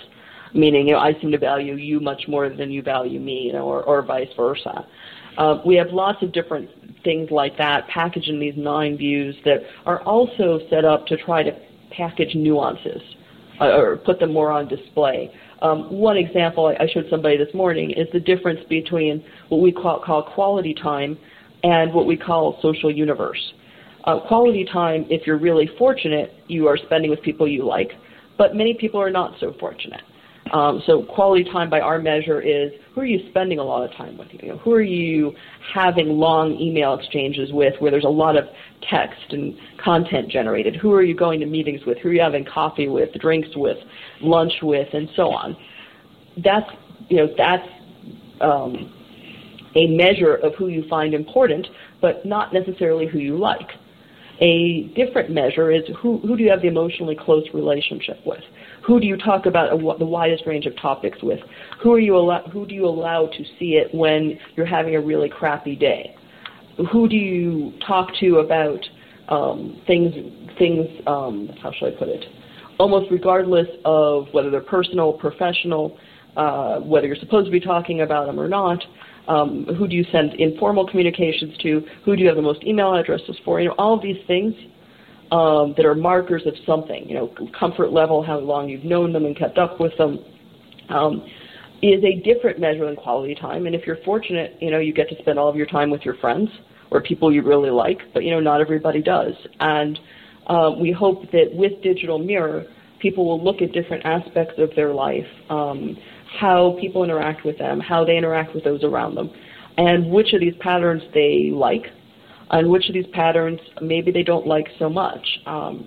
meaning 0.54 0.88
you 0.88 0.94
know, 0.94 0.98
I 0.98 1.12
seem 1.20 1.30
to 1.32 1.38
value 1.38 1.74
you 1.74 2.00
much 2.00 2.22
more 2.28 2.48
than 2.48 2.70
you 2.70 2.82
value 2.82 3.20
me, 3.20 3.42
you 3.46 3.52
know, 3.52 3.64
or, 3.64 3.82
or 3.82 4.02
vice 4.02 4.28
versa. 4.36 4.86
Uh, 5.38 5.60
we 5.64 5.76
have 5.76 5.88
lots 5.92 6.22
of 6.22 6.32
different 6.32 6.68
things 7.04 7.30
like 7.30 7.56
that 7.58 7.86
packaged 7.88 8.28
in 8.28 8.40
these 8.40 8.54
nine 8.56 8.96
views 8.96 9.34
that 9.44 9.60
are 9.86 10.02
also 10.02 10.60
set 10.68 10.84
up 10.84 11.06
to 11.06 11.16
try 11.16 11.42
to 11.42 11.52
package 11.90 12.34
nuances 12.34 13.00
uh, 13.60 13.76
or 13.76 13.96
put 13.96 14.18
them 14.18 14.32
more 14.32 14.50
on 14.50 14.68
display. 14.68 15.32
Um, 15.62 15.90
one 15.90 16.16
example 16.16 16.74
I 16.78 16.86
showed 16.92 17.06
somebody 17.10 17.36
this 17.36 17.52
morning 17.54 17.90
is 17.90 18.06
the 18.12 18.20
difference 18.20 18.60
between 18.68 19.24
what 19.48 19.60
we 19.60 19.72
call, 19.72 20.00
call 20.00 20.22
quality 20.22 20.74
time 20.74 21.18
and 21.62 21.92
what 21.92 22.06
we 22.06 22.16
call 22.16 22.58
social 22.62 22.90
universe. 22.90 23.52
Uh, 24.04 24.20
quality 24.26 24.64
time, 24.64 25.06
if 25.10 25.26
you're 25.26 25.38
really 25.38 25.68
fortunate, 25.78 26.32
you 26.48 26.66
are 26.66 26.76
spending 26.76 27.10
with 27.10 27.20
people 27.22 27.46
you 27.46 27.64
like, 27.64 27.92
but 28.38 28.54
many 28.54 28.74
people 28.74 29.00
are 29.00 29.10
not 29.10 29.38
so 29.40 29.54
fortunate. 29.60 30.00
Um, 30.52 30.82
so 30.86 31.04
quality 31.04 31.44
time 31.44 31.70
by 31.70 31.80
our 31.80 32.00
measure 32.00 32.40
is 32.40 32.72
who 32.94 33.02
are 33.02 33.06
you 33.06 33.28
spending 33.30 33.58
a 33.58 33.62
lot 33.62 33.88
of 33.88 33.96
time 33.96 34.18
with? 34.18 34.28
You 34.32 34.48
know, 34.48 34.58
who 34.58 34.72
are 34.72 34.82
you 34.82 35.32
having 35.74 36.08
long 36.08 36.54
email 36.54 36.94
exchanges 36.94 37.52
with 37.52 37.74
where 37.78 37.90
there's 37.90 38.04
a 38.04 38.08
lot 38.08 38.36
of 38.36 38.46
text 38.88 39.20
and 39.30 39.56
content 39.78 40.28
generated? 40.28 40.74
Who 40.76 40.92
are 40.92 41.02
you 41.02 41.14
going 41.14 41.38
to 41.40 41.46
meetings 41.46 41.82
with? 41.86 41.98
Who 41.98 42.08
are 42.08 42.12
you 42.12 42.20
having 42.20 42.44
coffee 42.44 42.88
with, 42.88 43.12
drinks 43.20 43.50
with, 43.54 43.76
lunch 44.20 44.54
with, 44.62 44.88
and 44.92 45.08
so 45.14 45.30
on? 45.30 45.56
That's 46.42 46.68
you 47.08 47.18
know 47.18 47.28
that's 47.36 47.68
um, 48.40 48.92
a 49.76 49.86
measure 49.88 50.34
of 50.36 50.54
who 50.56 50.68
you 50.68 50.84
find 50.88 51.14
important, 51.14 51.66
but 52.00 52.26
not 52.26 52.52
necessarily 52.52 53.06
who 53.06 53.18
you 53.18 53.36
like. 53.36 53.68
A 54.40 54.84
different 54.96 55.30
measure 55.30 55.70
is 55.70 55.82
who, 56.00 56.18
who 56.18 56.36
do 56.36 56.42
you 56.42 56.50
have 56.50 56.62
the 56.62 56.68
emotionally 56.68 57.14
close 57.14 57.44
relationship 57.52 58.18
with? 58.24 58.40
Who 58.86 58.98
do 58.98 59.06
you 59.06 59.18
talk 59.18 59.44
about 59.44 59.72
a, 59.72 59.98
the 59.98 60.06
widest 60.06 60.46
range 60.46 60.64
of 60.64 60.74
topics 60.76 61.18
with? 61.22 61.40
Who 61.82 61.92
are 61.92 61.98
you 61.98 62.16
allow, 62.16 62.42
who 62.48 62.66
do 62.66 62.74
you 62.74 62.86
allow 62.86 63.26
to 63.26 63.44
see 63.58 63.74
it 63.74 63.94
when 63.94 64.38
you're 64.56 64.64
having 64.64 64.96
a 64.96 65.00
really 65.00 65.28
crappy 65.28 65.76
day? 65.76 66.16
Who 66.90 67.06
do 67.06 67.16
you 67.16 67.74
talk 67.86 68.08
to 68.20 68.38
about 68.38 68.80
um, 69.28 69.80
things 69.86 70.14
things 70.58 70.86
um, 71.06 71.50
how 71.62 71.72
shall 71.72 71.88
I 71.88 71.90
put 71.92 72.08
it? 72.08 72.24
Almost 72.78 73.10
regardless 73.10 73.68
of 73.84 74.26
whether 74.32 74.50
they're 74.50 74.62
personal, 74.62 75.12
professional, 75.12 75.98
uh, 76.36 76.80
whether 76.80 77.06
you're 77.06 77.16
supposed 77.16 77.46
to 77.46 77.52
be 77.52 77.60
talking 77.60 78.00
about 78.00 78.26
them 78.26 78.40
or 78.40 78.48
not. 78.48 78.82
Um, 79.28 79.66
who 79.78 79.86
do 79.86 79.94
you 79.94 80.04
send 80.10 80.34
informal 80.34 80.86
communications 80.88 81.56
to? 81.58 81.84
Who 82.04 82.16
do 82.16 82.22
you 82.22 82.28
have 82.28 82.36
the 82.36 82.42
most 82.42 82.64
email 82.64 82.94
addresses 82.94 83.36
for? 83.44 83.60
You 83.60 83.68
know, 83.68 83.74
all 83.78 83.94
of 83.94 84.02
these 84.02 84.18
things 84.26 84.54
um, 85.30 85.74
that 85.76 85.86
are 85.86 85.94
markers 85.94 86.42
of 86.46 86.54
something. 86.66 87.08
You 87.08 87.14
know, 87.14 87.34
comfort 87.58 87.92
level, 87.92 88.22
how 88.22 88.38
long 88.38 88.68
you've 88.68 88.84
known 88.84 89.12
them 89.12 89.26
and 89.26 89.36
kept 89.36 89.58
up 89.58 89.78
with 89.78 89.96
them. 89.98 90.18
Um, 90.88 91.24
is 91.82 92.04
a 92.04 92.20
different 92.20 92.58
measure 92.58 92.84
than 92.84 92.96
quality 92.96 93.34
time. 93.34 93.66
And 93.66 93.74
if 93.74 93.86
you're 93.86 93.96
fortunate, 94.04 94.56
you 94.60 94.70
know, 94.70 94.78
you 94.78 94.92
get 94.92 95.08
to 95.08 95.16
spend 95.18 95.38
all 95.38 95.48
of 95.48 95.56
your 95.56 95.66
time 95.66 95.90
with 95.90 96.02
your 96.02 96.14
friends 96.16 96.50
or 96.90 97.00
people 97.00 97.32
you 97.32 97.42
really 97.42 97.70
like, 97.70 98.00
but 98.12 98.24
you 98.24 98.30
know, 98.30 98.40
not 98.40 98.60
everybody 98.60 99.02
does. 99.02 99.32
And 99.60 99.98
uh, 100.46 100.72
we 100.78 100.92
hope 100.92 101.30
that 101.32 101.50
with 101.52 101.82
Digital 101.82 102.18
Mirror, 102.18 102.66
people 102.98 103.24
will 103.24 103.42
look 103.42 103.62
at 103.62 103.72
different 103.72 104.04
aspects 104.04 104.54
of 104.58 104.70
their 104.76 104.92
life, 104.92 105.26
um, 105.48 105.96
how 106.38 106.76
people 106.80 107.04
interact 107.04 107.44
with 107.44 107.58
them, 107.58 107.80
how 107.80 108.04
they 108.04 108.16
interact 108.16 108.54
with 108.54 108.64
those 108.64 108.84
around 108.84 109.14
them, 109.14 109.30
and 109.76 110.10
which 110.10 110.32
of 110.32 110.40
these 110.40 110.54
patterns 110.60 111.02
they 111.14 111.50
like, 111.52 111.86
and 112.50 112.68
which 112.68 112.88
of 112.88 112.94
these 112.94 113.06
patterns 113.12 113.60
maybe 113.80 114.10
they 114.10 114.22
don't 114.22 114.46
like 114.46 114.68
so 114.78 114.88
much. 114.88 115.26
Um, 115.46 115.86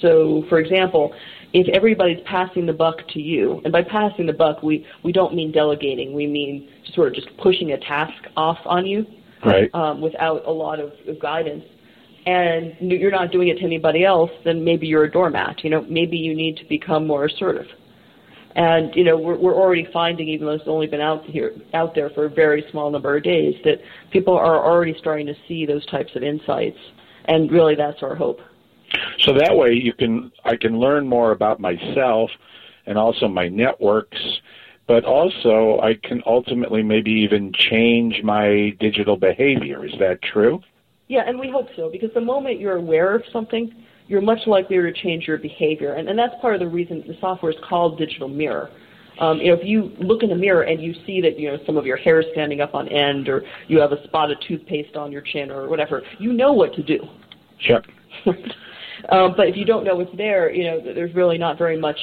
so, 0.00 0.44
for 0.48 0.58
example, 0.58 1.12
if 1.52 1.68
everybody's 1.74 2.20
passing 2.24 2.66
the 2.66 2.72
buck 2.72 2.96
to 3.08 3.20
you, 3.20 3.60
and 3.64 3.72
by 3.72 3.82
passing 3.82 4.26
the 4.26 4.32
buck, 4.32 4.62
we, 4.62 4.86
we 5.02 5.12
don't 5.12 5.34
mean 5.34 5.52
delegating, 5.52 6.14
we 6.14 6.26
mean 6.26 6.68
sort 6.94 7.08
of 7.08 7.14
just 7.14 7.28
pushing 7.38 7.72
a 7.72 7.78
task 7.78 8.22
off 8.36 8.58
on 8.64 8.86
you 8.86 9.04
right. 9.44 9.74
um, 9.74 10.00
without 10.00 10.46
a 10.46 10.50
lot 10.50 10.78
of, 10.78 10.92
of 11.08 11.20
guidance, 11.20 11.64
and 12.26 12.74
you're 12.80 13.10
not 13.10 13.32
doing 13.32 13.48
it 13.48 13.58
to 13.58 13.64
anybody 13.64 14.04
else, 14.04 14.30
then 14.44 14.62
maybe 14.62 14.86
you're 14.86 15.04
a 15.04 15.10
doormat. 15.10 15.64
You 15.64 15.70
know, 15.70 15.82
maybe 15.88 16.16
you 16.16 16.34
need 16.34 16.56
to 16.58 16.64
become 16.66 17.06
more 17.06 17.24
assertive. 17.24 17.66
And 18.60 18.94
you 18.94 19.04
know, 19.04 19.16
we're, 19.16 19.38
we're 19.38 19.54
already 19.54 19.88
finding, 19.90 20.28
even 20.28 20.46
though 20.46 20.52
it's 20.52 20.68
only 20.68 20.86
been 20.86 21.00
out 21.00 21.24
here, 21.24 21.54
out 21.72 21.94
there 21.94 22.10
for 22.10 22.26
a 22.26 22.28
very 22.28 22.62
small 22.70 22.90
number 22.90 23.16
of 23.16 23.22
days, 23.22 23.54
that 23.64 23.80
people 24.10 24.36
are 24.36 24.62
already 24.62 24.94
starting 24.98 25.26
to 25.28 25.34
see 25.48 25.64
those 25.64 25.86
types 25.86 26.14
of 26.14 26.22
insights. 26.22 26.76
And 27.24 27.50
really, 27.50 27.74
that's 27.74 28.02
our 28.02 28.14
hope. 28.14 28.38
So 29.20 29.32
that 29.32 29.56
way, 29.56 29.72
you 29.72 29.94
can 29.94 30.30
I 30.44 30.56
can 30.56 30.78
learn 30.78 31.06
more 31.06 31.30
about 31.30 31.58
myself 31.58 32.30
and 32.84 32.98
also 32.98 33.28
my 33.28 33.48
networks, 33.48 34.20
but 34.86 35.06
also 35.06 35.80
I 35.80 35.94
can 35.94 36.22
ultimately 36.26 36.82
maybe 36.82 37.12
even 37.12 37.54
change 37.54 38.22
my 38.22 38.76
digital 38.78 39.16
behavior. 39.16 39.86
Is 39.86 39.94
that 40.00 40.20
true? 40.20 40.60
Yeah, 41.08 41.22
and 41.26 41.40
we 41.40 41.48
hope 41.48 41.68
so 41.76 41.88
because 41.90 42.12
the 42.12 42.20
moment 42.20 42.60
you're 42.60 42.76
aware 42.76 43.14
of 43.14 43.22
something, 43.32 43.74
you're 44.10 44.20
much 44.20 44.40
likelier 44.48 44.90
to 44.90 45.02
change 45.02 45.28
your 45.28 45.38
behavior, 45.38 45.94
and, 45.94 46.08
and 46.08 46.18
that's 46.18 46.34
part 46.40 46.54
of 46.54 46.60
the 46.60 46.66
reason 46.66 47.04
the 47.06 47.16
software 47.20 47.52
is 47.52 47.58
called 47.66 47.96
Digital 47.96 48.26
Mirror. 48.26 48.68
Um, 49.20 49.38
you 49.38 49.48
know, 49.48 49.54
if 49.54 49.64
you 49.64 49.92
look 50.00 50.24
in 50.24 50.30
the 50.30 50.34
mirror 50.34 50.62
and 50.62 50.82
you 50.82 50.94
see 51.06 51.20
that 51.20 51.38
you 51.38 51.48
know 51.48 51.58
some 51.64 51.76
of 51.76 51.86
your 51.86 51.96
hair 51.96 52.20
is 52.20 52.26
standing 52.32 52.60
up 52.60 52.74
on 52.74 52.88
end, 52.88 53.28
or 53.28 53.44
you 53.68 53.78
have 53.78 53.92
a 53.92 54.02
spot 54.04 54.32
of 54.32 54.38
toothpaste 54.48 54.96
on 54.96 55.12
your 55.12 55.20
chin, 55.22 55.52
or 55.52 55.68
whatever, 55.68 56.02
you 56.18 56.32
know 56.32 56.52
what 56.52 56.74
to 56.74 56.82
do. 56.82 56.98
Sure. 57.60 57.82
um, 59.10 59.34
but 59.36 59.46
if 59.46 59.56
you 59.56 59.64
don't 59.64 59.84
know 59.84 59.94
what's 59.94 60.16
there, 60.16 60.52
you 60.52 60.64
know, 60.64 60.80
there's 60.82 61.14
really 61.14 61.38
not 61.38 61.56
very 61.56 61.78
much 61.78 61.98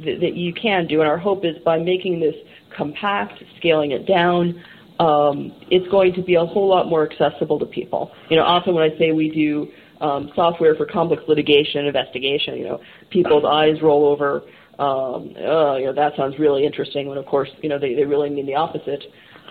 that, 0.00 0.18
that 0.20 0.34
you 0.34 0.52
can 0.52 0.88
do. 0.88 1.00
And 1.00 1.08
our 1.08 1.18
hope 1.18 1.44
is 1.44 1.56
by 1.64 1.78
making 1.78 2.18
this 2.18 2.34
compact, 2.76 3.40
scaling 3.58 3.92
it 3.92 4.08
down, 4.08 4.60
um, 4.98 5.52
it's 5.70 5.88
going 5.92 6.12
to 6.14 6.22
be 6.22 6.34
a 6.34 6.44
whole 6.44 6.68
lot 6.68 6.88
more 6.88 7.08
accessible 7.08 7.58
to 7.60 7.66
people. 7.66 8.10
You 8.30 8.36
know, 8.36 8.42
often 8.42 8.74
when 8.74 8.82
I 8.82 8.98
say 8.98 9.12
we 9.12 9.30
do 9.30 9.70
um, 10.02 10.30
software 10.34 10.74
for 10.74 10.84
complex 10.84 11.22
litigation 11.28 11.86
investigation, 11.86 12.56
you 12.56 12.64
know, 12.64 12.80
people's 13.10 13.44
eyes 13.44 13.80
roll 13.80 14.04
over. 14.06 14.42
Um, 14.78 15.34
oh, 15.38 15.76
you 15.76 15.86
know, 15.86 15.92
that 15.94 16.12
sounds 16.16 16.38
really 16.38 16.66
interesting. 16.66 17.08
When 17.08 17.18
of 17.18 17.26
course, 17.26 17.48
you 17.62 17.68
know, 17.68 17.78
they, 17.78 17.94
they 17.94 18.04
really 18.04 18.28
mean 18.28 18.46
the 18.46 18.56
opposite. 18.56 19.02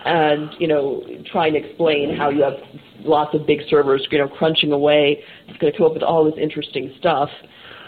And 0.04 0.50
you 0.58 0.68
know, 0.68 1.02
trying 1.30 1.54
to 1.54 1.60
explain 1.60 2.14
how 2.16 2.28
you 2.28 2.42
have 2.42 2.54
lots 3.00 3.34
of 3.34 3.46
big 3.46 3.60
servers, 3.70 4.06
you 4.10 4.18
know, 4.18 4.28
crunching 4.28 4.72
away, 4.72 5.22
it's 5.48 5.58
going 5.58 5.72
to 5.72 5.78
come 5.78 5.86
up 5.86 5.94
with 5.94 6.02
all 6.02 6.24
this 6.24 6.34
interesting 6.40 6.92
stuff. 6.98 7.30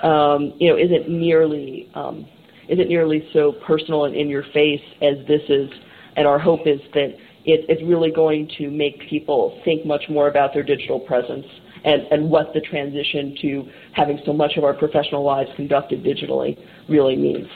Um, 0.03 0.55
you 0.59 0.70
know, 0.70 0.79
isn't 0.79 1.09
nearly 1.09 1.90
um, 1.94 2.27
isn't 2.68 2.88
nearly 2.88 3.29
so 3.33 3.53
personal 3.66 4.07
and 4.07 4.14
in 4.14 4.29
your 4.29 4.44
face 4.55 4.83
as 5.03 5.16
this 5.27 5.42
is. 5.48 5.68
And 6.16 6.27
our 6.27 6.38
hope 6.38 6.66
is 6.66 6.81
that 6.94 7.16
it, 7.44 7.66
it's 7.68 7.83
really 7.83 8.11
going 8.11 8.48
to 8.59 8.70
make 8.70 9.00
people 9.11 9.61
think 9.64 9.85
much 9.85 10.05
more 10.09 10.29
about 10.29 10.55
their 10.55 10.62
digital 10.62 11.00
presence 11.00 11.46
and, 11.85 12.03
and 12.11 12.31
what 12.31 12.53
the 12.55 12.61
transition 12.61 13.37
to 13.42 13.68
having 13.92 14.18
so 14.25 14.33
much 14.33 14.57
of 14.57 14.64
our 14.64 14.75
professional 14.75 15.23
lives 15.23 15.51
conducted 15.57 16.03
digitally 16.03 16.59
really 16.88 17.16
means. 17.16 17.49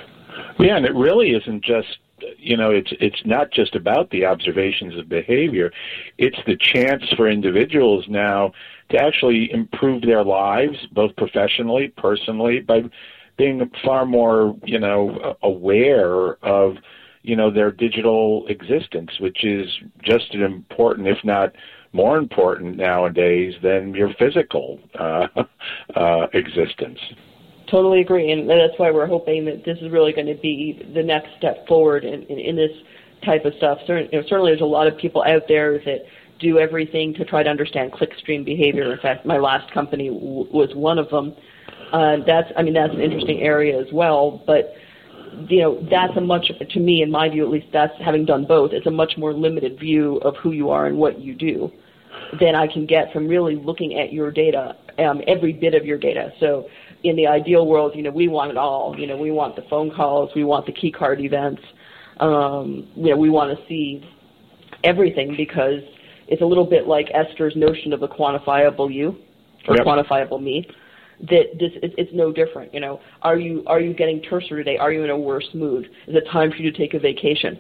Yeah, 0.59 0.77
and 0.77 0.87
it 0.87 0.95
really 0.95 1.31
isn't 1.31 1.65
just 1.65 1.99
you 2.37 2.57
know 2.57 2.71
it's 2.71 2.93
it's 3.01 3.23
not 3.25 3.51
just 3.53 3.75
about 3.77 4.11
the 4.11 4.25
observations 4.25 4.97
of 4.99 5.09
behavior 5.09 5.71
it's 6.19 6.39
the 6.47 6.57
chance 6.57 7.05
for 7.17 7.29
individuals 7.29 8.05
now 8.09 8.51
to 8.91 8.97
actually 8.97 9.51
improve 9.53 10.03
their 10.03 10.25
lives 10.25 10.77
both 10.93 11.15
professionally 11.17 11.93
personally 11.97 12.59
by 12.59 12.83
being 13.37 13.71
far 13.85 14.05
more 14.05 14.57
you 14.65 14.79
know 14.79 15.37
aware 15.43 16.35
of 16.45 16.77
you 17.29 17.37
know 17.37 17.51
their 17.51 17.71
digital 17.71 18.47
existence 18.49 19.11
which 19.21 19.45
is 19.45 19.67
just 20.03 20.35
as 20.35 20.41
important 20.41 21.07
if 21.07 21.19
not 21.25 21.53
more 21.93 22.19
important 22.19 22.77
nowadays 22.77 23.55
than 23.63 23.95
your 23.95 24.13
physical 24.19 24.79
uh, 24.99 25.27
uh, 25.97 26.27
existence. 26.35 26.99
Totally 27.71 28.01
agree, 28.01 28.31
and 28.31 28.49
that's 28.49 28.79
why 28.79 28.91
we're 28.91 29.07
hoping 29.07 29.45
that 29.45 29.65
this 29.65 29.79
is 29.79 29.91
really 29.91 30.13
going 30.13 30.27
to 30.27 30.41
be 30.41 30.83
the 30.95 31.03
next 31.03 31.29
step 31.37 31.67
forward 31.67 32.05
in, 32.05 32.23
in, 32.25 32.39
in 32.39 32.57
this 32.57 32.71
type 33.25 33.45
of 33.45 33.53
stuff. 33.55 33.79
Certainly, 33.87 34.11
you 34.13 34.21
know, 34.21 34.27
certainly, 34.29 34.53
there's 34.53 34.63
a 34.63 34.65
lot 34.65 34.87
of 34.87 34.97
people 34.97 35.23
out 35.23 35.43
there 35.49 35.79
that 35.81 36.05
do 36.39 36.59
everything 36.59 37.13
to 37.15 37.25
try 37.25 37.43
to 37.43 37.51
understand 37.51 37.93
clickstream 37.93 38.45
behavior. 38.45 38.91
In 38.93 38.99
fact, 39.01 39.27
my 39.27 39.39
last 39.39 39.71
company 39.73 40.09
w- 40.09 40.49
was 40.51 40.75
one 40.75 40.99
of 40.99 41.11
them. 41.11 41.35
Uh, 41.93 42.19
that's, 42.27 42.51
I 42.57 42.63
mean, 42.63 42.75
that's 42.75 42.93
an 42.93 43.01
interesting 43.01 43.41
area 43.41 43.79
as 43.79 43.93
well. 43.93 44.43
But 44.47 44.75
you 45.49 45.61
know, 45.61 45.87
that's 45.91 46.17
a 46.17 46.21
much, 46.21 46.51
to 46.71 46.81
me, 46.81 47.03
in 47.03 47.11
my 47.11 47.29
view 47.29 47.45
at 47.45 47.51
least, 47.51 47.67
that's 47.73 47.93
having 48.05 48.25
done 48.25 48.45
both. 48.45 48.73
It's 48.73 48.87
a 48.87 48.91
much 48.91 49.15
more 49.17 49.33
limited 49.33 49.79
view 49.79 50.17
of 50.19 50.37
who 50.37 50.53
you 50.53 50.71
are 50.71 50.87
and 50.87 50.97
what 50.97 51.21
you 51.21 51.35
do 51.35 51.71
than 52.41 52.55
I 52.55 52.67
can 52.67 52.87
get 52.87 53.13
from 53.13 53.29
really 53.29 53.57
looking 53.57 53.99
at 53.99 54.13
your 54.13 54.31
data, 54.31 54.77
um, 54.99 55.21
every 55.27 55.53
bit 55.53 55.75
of 55.75 55.85
your 55.85 55.99
data. 55.99 56.33
So 56.41 56.69
in 57.05 57.17
the 57.17 57.27
ideal 57.27 57.67
world, 57.67 57.93
you 57.95 58.03
know, 58.03 58.11
we 58.11 58.29
want 58.29 58.51
it 58.51 58.57
all. 58.57 58.95
You 58.99 59.07
know, 59.07 59.17
we 59.17 59.31
want 59.31 59.57
the 59.57 59.63
phone 59.71 59.91
calls, 59.91 60.31
we 60.35 60.45
want 60.45 60.67
the 60.67 60.73
key 60.73 60.91
card 60.91 61.21
events. 61.21 61.63
Um, 62.21 62.89
you 62.97 63.11
know, 63.11 63.17
we 63.17 63.31
want 63.31 63.57
to 63.57 63.67
see 63.69 64.05
everything 64.85 65.35
because 65.37 65.81
it's 66.27 66.43
a 66.43 66.45
little 66.45 66.67
bit 66.67 66.87
like 66.87 67.07
Esther's 67.15 67.55
notion 67.57 67.93
of 67.93 68.03
a 68.03 68.09
quantifiable 68.09 68.93
you 68.93 69.17
or 69.69 69.77
yep. 69.77 69.87
quantifiable 69.87 70.43
me 70.43 70.69
that 71.21 71.59
this 71.59 71.73
it, 71.83 71.95
it's 71.99 72.13
no 72.13 72.33
different. 72.33 72.73
You 72.73 72.81
know, 72.81 73.01
are 73.23 73.39
you 73.39 73.63
are 73.67 73.81
you 73.81 73.93
getting 73.95 74.21
terser 74.21 74.51
today? 74.51 74.77
Are 74.77 74.93
you 74.93 75.05
in 75.05 75.11
a 75.11 75.19
worse 75.19 75.49
mood? 75.55 75.87
Is 76.07 76.15
it 76.15 76.25
time 76.31 76.51
for 76.51 76.57
you 76.57 76.71
to 76.71 76.77
take 76.77 76.95
a 76.95 76.99
vacation? 76.99 77.59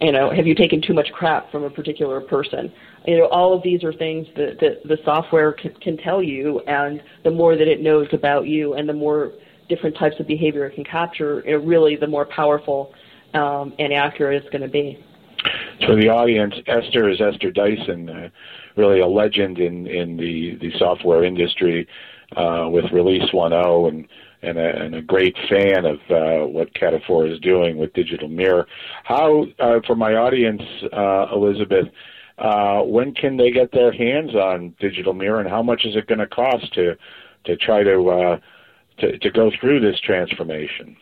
You 0.00 0.12
know, 0.12 0.30
have 0.30 0.46
you 0.46 0.54
taken 0.54 0.82
too 0.82 0.92
much 0.92 1.10
crap 1.12 1.50
from 1.50 1.64
a 1.64 1.70
particular 1.70 2.20
person? 2.20 2.70
You 3.06 3.18
know, 3.18 3.26
all 3.28 3.56
of 3.56 3.62
these 3.62 3.82
are 3.82 3.94
things 3.94 4.26
that, 4.36 4.58
that 4.60 4.86
the 4.86 4.98
software 5.06 5.52
can, 5.52 5.72
can 5.76 5.96
tell 5.96 6.22
you, 6.22 6.60
and 6.66 7.02
the 7.24 7.30
more 7.30 7.56
that 7.56 7.66
it 7.66 7.80
knows 7.80 8.06
about 8.12 8.46
you, 8.46 8.74
and 8.74 8.86
the 8.86 8.92
more 8.92 9.32
different 9.70 9.96
types 9.96 10.16
of 10.20 10.26
behavior 10.26 10.66
it 10.66 10.74
can 10.74 10.84
capture, 10.84 11.42
really 11.64 11.96
the 11.96 12.06
more 12.06 12.26
powerful 12.26 12.92
um, 13.32 13.72
and 13.78 13.92
accurate 13.92 14.42
it's 14.42 14.50
going 14.50 14.62
to 14.62 14.68
be. 14.68 15.02
For 15.86 15.94
the 15.94 16.08
audience, 16.08 16.54
Esther 16.66 17.08
is 17.08 17.20
Esther 17.20 17.50
Dyson, 17.50 18.08
uh, 18.08 18.28
really 18.76 19.00
a 19.00 19.06
legend 19.06 19.58
in 19.58 19.86
in 19.86 20.16
the 20.16 20.56
the 20.60 20.76
software 20.78 21.24
industry 21.24 21.86
uh, 22.34 22.68
with 22.70 22.84
Release 22.92 23.30
1.0 23.32 23.88
and 23.88 24.08
and 24.42 24.58
a, 24.58 24.82
and 24.82 24.94
a 24.94 25.02
great 25.02 25.36
fan 25.48 25.84
of 25.86 25.96
uh, 26.10 26.46
what 26.46 26.72
Cataphora 26.74 27.32
is 27.32 27.40
doing 27.40 27.78
with 27.78 27.92
Digital 27.94 28.28
Mirror. 28.28 28.66
How, 29.02 29.46
uh, 29.58 29.80
for 29.86 29.96
my 29.96 30.14
audience, 30.14 30.62
uh, 30.92 31.26
Elizabeth, 31.32 31.86
uh, 32.38 32.82
when 32.82 33.14
can 33.14 33.36
they 33.36 33.50
get 33.50 33.72
their 33.72 33.92
hands 33.92 34.34
on 34.34 34.74
Digital 34.78 35.14
Mirror, 35.14 35.40
and 35.40 35.48
how 35.48 35.62
much 35.62 35.84
is 35.84 35.96
it 35.96 36.06
going 36.06 36.18
to 36.18 36.26
cost 36.26 36.72
to 36.74 36.96
to 37.44 37.56
try 37.56 37.82
to, 37.82 38.08
uh, 38.10 38.40
to 38.98 39.18
to 39.18 39.30
go 39.30 39.50
through 39.58 39.80
this 39.80 39.98
transformation? 40.00 40.96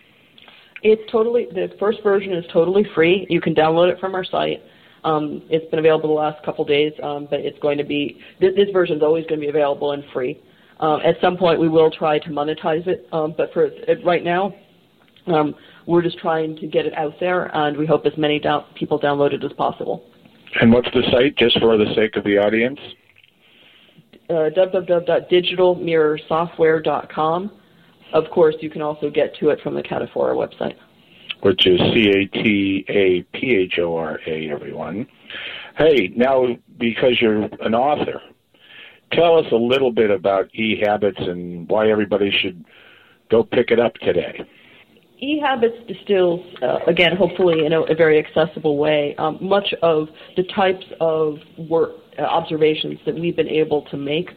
It's 0.82 1.02
totally 1.10 1.46
the 1.50 1.74
first 1.78 2.02
version 2.02 2.32
is 2.32 2.44
totally 2.52 2.86
free. 2.94 3.26
You 3.28 3.40
can 3.40 3.54
download 3.54 3.90
it 3.90 3.98
from 3.98 4.14
our 4.14 4.24
site. 4.24 4.62
Um, 5.02 5.42
it's 5.50 5.68
been 5.70 5.80
available 5.80 6.08
the 6.08 6.14
last 6.14 6.42
couple 6.44 6.64
days, 6.64 6.92
um, 7.02 7.26
but 7.28 7.40
it's 7.40 7.58
going 7.58 7.78
to 7.78 7.84
be 7.84 8.20
this, 8.40 8.54
this 8.54 8.70
version 8.72 8.96
is 8.96 9.02
always 9.02 9.26
going 9.26 9.40
to 9.40 9.44
be 9.44 9.50
available 9.50 9.92
and 9.92 10.04
free. 10.12 10.40
Um, 10.80 11.00
at 11.04 11.20
some 11.20 11.36
point, 11.36 11.60
we 11.60 11.68
will 11.68 11.90
try 11.90 12.18
to 12.18 12.30
monetize 12.30 12.86
it, 12.86 13.06
um, 13.12 13.34
but 13.36 13.52
for 13.52 13.70
right 14.04 14.24
now, 14.24 14.54
um, 15.26 15.54
we're 15.86 16.02
just 16.02 16.18
trying 16.18 16.56
to 16.56 16.66
get 16.66 16.86
it 16.86 16.94
out 16.94 17.14
there, 17.20 17.54
and 17.56 17.76
we 17.76 17.86
hope 17.86 18.04
as 18.06 18.16
many 18.16 18.40
down, 18.40 18.64
people 18.74 18.98
download 18.98 19.32
it 19.32 19.44
as 19.44 19.52
possible. 19.52 20.02
And 20.60 20.72
what's 20.72 20.88
the 20.92 21.02
site, 21.10 21.36
just 21.36 21.58
for 21.60 21.76
the 21.76 21.94
sake 21.94 22.16
of 22.16 22.24
the 22.24 22.38
audience? 22.38 22.80
Uh, 24.30 24.48
www.digitalmirrorsoftware.com. 24.56 27.50
Of 28.12 28.30
course, 28.30 28.54
you 28.60 28.70
can 28.70 28.82
also 28.82 29.10
get 29.10 29.34
to 29.36 29.50
it 29.50 29.60
from 29.62 29.74
the 29.74 29.82
Cataphora 29.82 30.34
website. 30.34 30.76
which 31.42 31.66
is 31.66 31.78
C 31.92 32.10
A 32.10 32.26
T 32.26 32.84
A 32.88 33.22
P 33.36 33.54
H 33.54 33.78
O 33.78 33.96
R 33.96 34.18
A, 34.26 34.50
everyone. 34.50 35.06
Hey, 35.76 36.12
now 36.16 36.46
because 36.78 37.20
you're 37.20 37.42
an 37.42 37.74
author, 37.74 38.20
tell 39.14 39.38
us 39.38 39.46
a 39.52 39.56
little 39.56 39.92
bit 39.92 40.10
about 40.10 40.54
e 40.54 40.80
habits 40.84 41.18
and 41.18 41.68
why 41.68 41.90
everybody 41.90 42.30
should 42.30 42.64
go 43.30 43.42
pick 43.42 43.70
it 43.70 43.80
up 43.80 43.94
today. 43.94 44.44
E-Habits 45.20 45.76
distills, 45.86 46.40
uh, 46.60 46.80
again, 46.86 47.16
hopefully 47.16 47.64
in 47.64 47.72
a, 47.72 47.80
a 47.82 47.94
very 47.94 48.18
accessible 48.18 48.76
way, 48.76 49.14
um, 49.16 49.38
much 49.40 49.72
of 49.80 50.08
the 50.36 50.42
types 50.54 50.84
of 51.00 51.38
work 51.56 51.92
uh, 52.18 52.22
observations 52.22 52.98
that 53.06 53.14
we've 53.14 53.36
been 53.36 53.48
able 53.48 53.82
to 53.82 53.96
make 53.96 54.30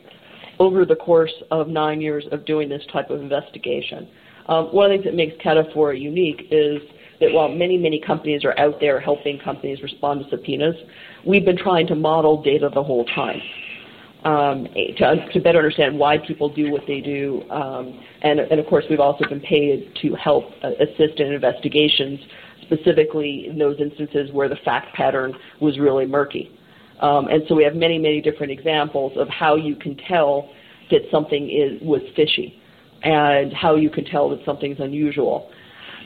over 0.59 0.85
the 0.85 0.95
course 0.95 1.33
of 1.51 1.67
nine 1.67 1.99
years 1.99 2.25
of 2.31 2.45
doing 2.45 2.69
this 2.69 2.83
type 2.93 3.09
of 3.09 3.19
investigation. 3.21 4.07
Um, 4.47 4.67
one 4.67 4.91
of 4.91 4.91
the 4.91 5.03
things 5.03 5.05
that 5.05 5.15
makes 5.15 5.43
Cataphora 5.43 5.99
unique 5.99 6.47
is 6.51 6.81
that 7.19 7.33
while 7.33 7.49
many, 7.49 7.77
many 7.77 7.99
companies 7.99 8.45
are 8.45 8.57
out 8.57 8.79
there 8.79 8.99
helping 8.99 9.39
companies 9.39 9.81
respond 9.81 10.23
to 10.23 10.29
subpoenas, 10.29 10.75
we've 11.25 11.43
been 11.43 11.57
trying 11.57 11.87
to 11.87 11.95
model 11.95 12.41
data 12.41 12.69
the 12.73 12.83
whole 12.83 13.03
time 13.05 13.41
um, 14.27 14.67
to, 14.97 15.29
to, 15.31 15.39
better 15.39 15.59
understand 15.59 15.97
why 15.97 16.17
people 16.17 16.53
do 16.53 16.69
what 16.69 16.81
they 16.85 16.99
do. 16.99 17.43
Um, 17.49 17.97
and, 18.23 18.41
and, 18.41 18.59
of 18.59 18.65
course, 18.65 18.83
we've 18.89 18.99
also 18.99 19.25
been 19.29 19.39
paid 19.39 19.93
to 20.01 20.15
help 20.15 20.51
uh, 20.63 20.71
assist 20.81 21.19
in 21.19 21.31
investigations, 21.31 22.19
specifically 22.63 23.47
in 23.49 23.57
those 23.57 23.79
instances 23.79 24.29
where 24.33 24.49
the 24.49 24.57
fact 24.65 24.93
pattern 24.95 25.33
was 25.61 25.79
really 25.79 26.05
murky. 26.05 26.51
Um, 26.99 27.27
and 27.27 27.43
so 27.47 27.55
we 27.55 27.63
have 27.63 27.75
many, 27.75 27.97
many 27.97 28.21
different 28.21 28.51
examples 28.51 29.13
of 29.15 29.29
how 29.29 29.55
you 29.55 29.77
can 29.77 29.95
tell 29.95 30.49
that 30.91 31.03
something 31.09 31.49
is 31.49 31.81
was 31.81 32.01
fishy, 32.15 32.59
and 33.03 33.53
how 33.53 33.75
you 33.75 33.89
can 33.89 34.03
tell 34.03 34.29
that 34.31 34.43
something's 34.43 34.79
unusual, 34.79 35.49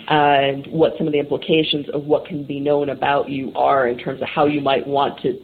and 0.10 0.68
what 0.68 0.94
some 0.98 1.08
of 1.08 1.14
the 1.14 1.20
implications 1.20 1.88
of 1.94 2.04
what 2.04 2.26
can 2.28 2.44
be 2.44 2.60
known 2.60 2.90
about 2.90 3.30
you 3.30 3.52
are 3.56 3.88
in 3.88 3.98
terms 3.98 4.22
of 4.22 4.28
how 4.28 4.46
you 4.46 4.62
might 4.62 4.86
want 4.86 5.20
to 5.22 5.40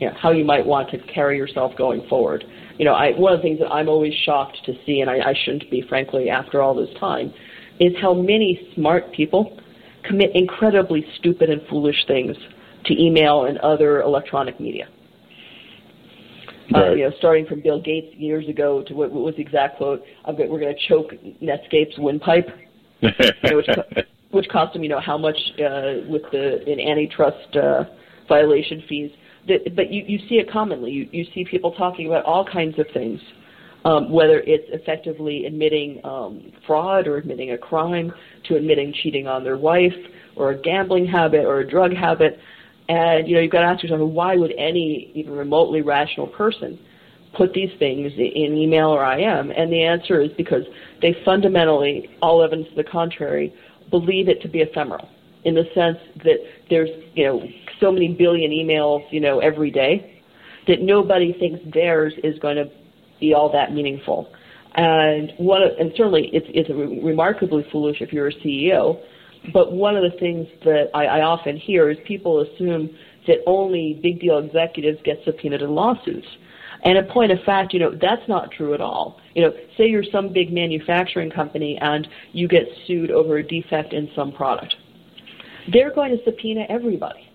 you 0.00 0.08
know, 0.08 0.14
how 0.20 0.30
you 0.30 0.44
might 0.44 0.64
want 0.64 0.90
to 0.90 0.98
carry 0.98 1.36
yourself 1.36 1.72
going 1.76 2.06
forward. 2.08 2.44
You 2.78 2.84
know, 2.84 2.94
I, 2.94 3.12
one 3.12 3.32
of 3.32 3.38
the 3.38 3.42
things 3.42 3.58
that 3.60 3.68
I'm 3.68 3.88
always 3.88 4.12
shocked 4.24 4.58
to 4.66 4.72
see, 4.84 5.00
and 5.00 5.10
I, 5.10 5.30
I 5.30 5.34
shouldn't 5.44 5.70
be, 5.70 5.82
frankly, 5.88 6.28
after 6.28 6.60
all 6.60 6.74
this 6.74 6.94
time, 6.98 7.32
is 7.80 7.92
how 8.00 8.14
many 8.14 8.70
smart 8.74 9.12
people 9.12 9.58
commit 10.04 10.30
incredibly 10.34 11.04
stupid 11.18 11.50
and 11.50 11.62
foolish 11.68 11.96
things 12.06 12.36
to 12.86 13.02
email 13.02 13.44
and 13.44 13.58
other 13.58 14.02
electronic 14.02 14.60
media. 14.60 14.88
Uh, 16.74 16.78
right. 16.78 16.88
Uh, 16.88 16.94
you 16.94 17.04
know, 17.04 17.12
starting 17.18 17.46
from 17.46 17.60
Bill 17.60 17.80
Gates 17.80 18.14
years 18.16 18.48
ago 18.48 18.82
to 18.86 18.94
what, 18.94 19.12
what 19.12 19.24
was 19.24 19.34
the 19.36 19.42
exact 19.42 19.76
quote? 19.76 20.02
I'm 20.24 20.36
going, 20.36 20.50
we're 20.50 20.60
going 20.60 20.74
to 20.74 20.88
choke 20.88 21.12
Netscape's 21.42 21.98
windpipe, 21.98 22.48
you 23.00 23.10
know, 23.44 23.56
which, 23.56 23.68
which 24.30 24.48
cost 24.48 24.74
him, 24.74 24.82
you 24.82 24.88
know, 24.88 25.00
how 25.00 25.18
much 25.18 25.36
uh, 25.58 26.08
with 26.08 26.22
the 26.32 26.64
in 26.70 26.80
antitrust 26.80 27.56
uh, 27.56 27.84
violation 28.28 28.82
fees 28.88 29.10
that, 29.48 29.76
but 29.76 29.90
you, 29.90 30.04
you 30.06 30.18
see 30.28 30.36
it 30.36 30.50
commonly. 30.50 30.90
You, 30.90 31.08
you 31.12 31.26
see 31.34 31.44
people 31.44 31.72
talking 31.72 32.06
about 32.06 32.24
all 32.24 32.44
kinds 32.44 32.78
of 32.78 32.86
things, 32.92 33.20
um, 33.84 34.10
whether 34.10 34.40
it's 34.40 34.68
effectively 34.72 35.46
admitting 35.46 36.00
um, 36.04 36.52
fraud 36.66 37.06
or 37.06 37.16
admitting 37.16 37.52
a 37.52 37.58
crime, 37.58 38.12
to 38.48 38.56
admitting 38.56 38.94
cheating 39.02 39.26
on 39.26 39.44
their 39.44 39.56
wife, 39.56 39.94
or 40.36 40.50
a 40.50 40.60
gambling 40.60 41.06
habit, 41.06 41.44
or 41.44 41.60
a 41.60 41.68
drug 41.68 41.94
habit. 41.94 42.38
And 42.88 43.28
you 43.28 43.34
know, 43.34 43.40
you've 43.40 43.52
got 43.52 43.60
to 43.60 43.66
ask 43.66 43.82
yourself, 43.82 44.00
why 44.00 44.36
would 44.36 44.52
any 44.58 45.10
even 45.14 45.32
remotely 45.32 45.82
rational 45.82 46.26
person 46.26 46.78
put 47.36 47.52
these 47.52 47.70
things 47.78 48.12
in 48.16 48.56
email 48.56 48.88
or 48.88 49.04
IM? 49.04 49.50
And 49.50 49.72
the 49.72 49.82
answer 49.82 50.20
is 50.20 50.30
because 50.36 50.64
they 51.02 51.16
fundamentally, 51.24 52.10
all 52.22 52.42
evidence 52.42 52.68
to 52.70 52.76
the 52.76 52.84
contrary, 52.84 53.54
believe 53.90 54.28
it 54.28 54.40
to 54.42 54.48
be 54.48 54.60
ephemeral 54.60 55.08
in 55.44 55.54
the 55.54 55.64
sense 55.74 55.98
that 56.24 56.38
there's 56.70 56.90
you 57.14 57.24
know 57.24 57.42
so 57.80 57.92
many 57.92 58.08
billion 58.08 58.50
emails 58.50 59.04
you 59.10 59.20
know 59.20 59.40
every 59.40 59.70
day 59.70 60.10
that 60.66 60.80
nobody 60.80 61.32
thinks 61.34 61.60
theirs 61.72 62.14
is 62.22 62.38
going 62.38 62.56
to 62.56 62.70
be 63.20 63.34
all 63.34 63.50
that 63.52 63.72
meaningful. 63.72 64.28
And 64.74 65.32
one 65.38 65.62
and 65.78 65.92
certainly 65.96 66.30
it's 66.32 66.46
it's 66.50 66.70
remarkably 66.70 67.66
foolish 67.70 68.00
if 68.00 68.12
you're 68.12 68.28
a 68.28 68.34
CEO. 68.34 69.00
But 69.52 69.72
one 69.72 69.94
of 69.94 70.02
the 70.02 70.18
things 70.18 70.48
that 70.64 70.86
I, 70.94 71.04
I 71.04 71.22
often 71.22 71.56
hear 71.56 71.90
is 71.90 71.98
people 72.06 72.40
assume 72.40 72.90
that 73.26 73.38
only 73.46 74.00
big 74.02 74.20
deal 74.20 74.38
executives 74.38 74.98
get 75.04 75.20
subpoenaed 75.24 75.62
in 75.62 75.74
lawsuits. 75.74 76.26
And 76.82 76.98
a 76.98 77.02
point 77.02 77.30
of 77.30 77.38
fact, 77.44 77.72
you 77.72 77.78
know, 77.78 77.90
that's 77.90 78.26
not 78.26 78.50
true 78.50 78.74
at 78.74 78.80
all. 78.80 79.20
You 79.34 79.42
know, 79.42 79.52
say 79.76 79.86
you're 79.86 80.04
some 80.10 80.32
big 80.32 80.52
manufacturing 80.52 81.30
company 81.30 81.78
and 81.80 82.08
you 82.32 82.48
get 82.48 82.66
sued 82.86 83.10
over 83.10 83.36
a 83.36 83.42
defect 83.46 83.92
in 83.92 84.10
some 84.14 84.32
product 84.32 84.74
they're 85.72 85.94
going 85.94 86.16
to 86.16 86.22
subpoena 86.24 86.66
everybody, 86.68 87.30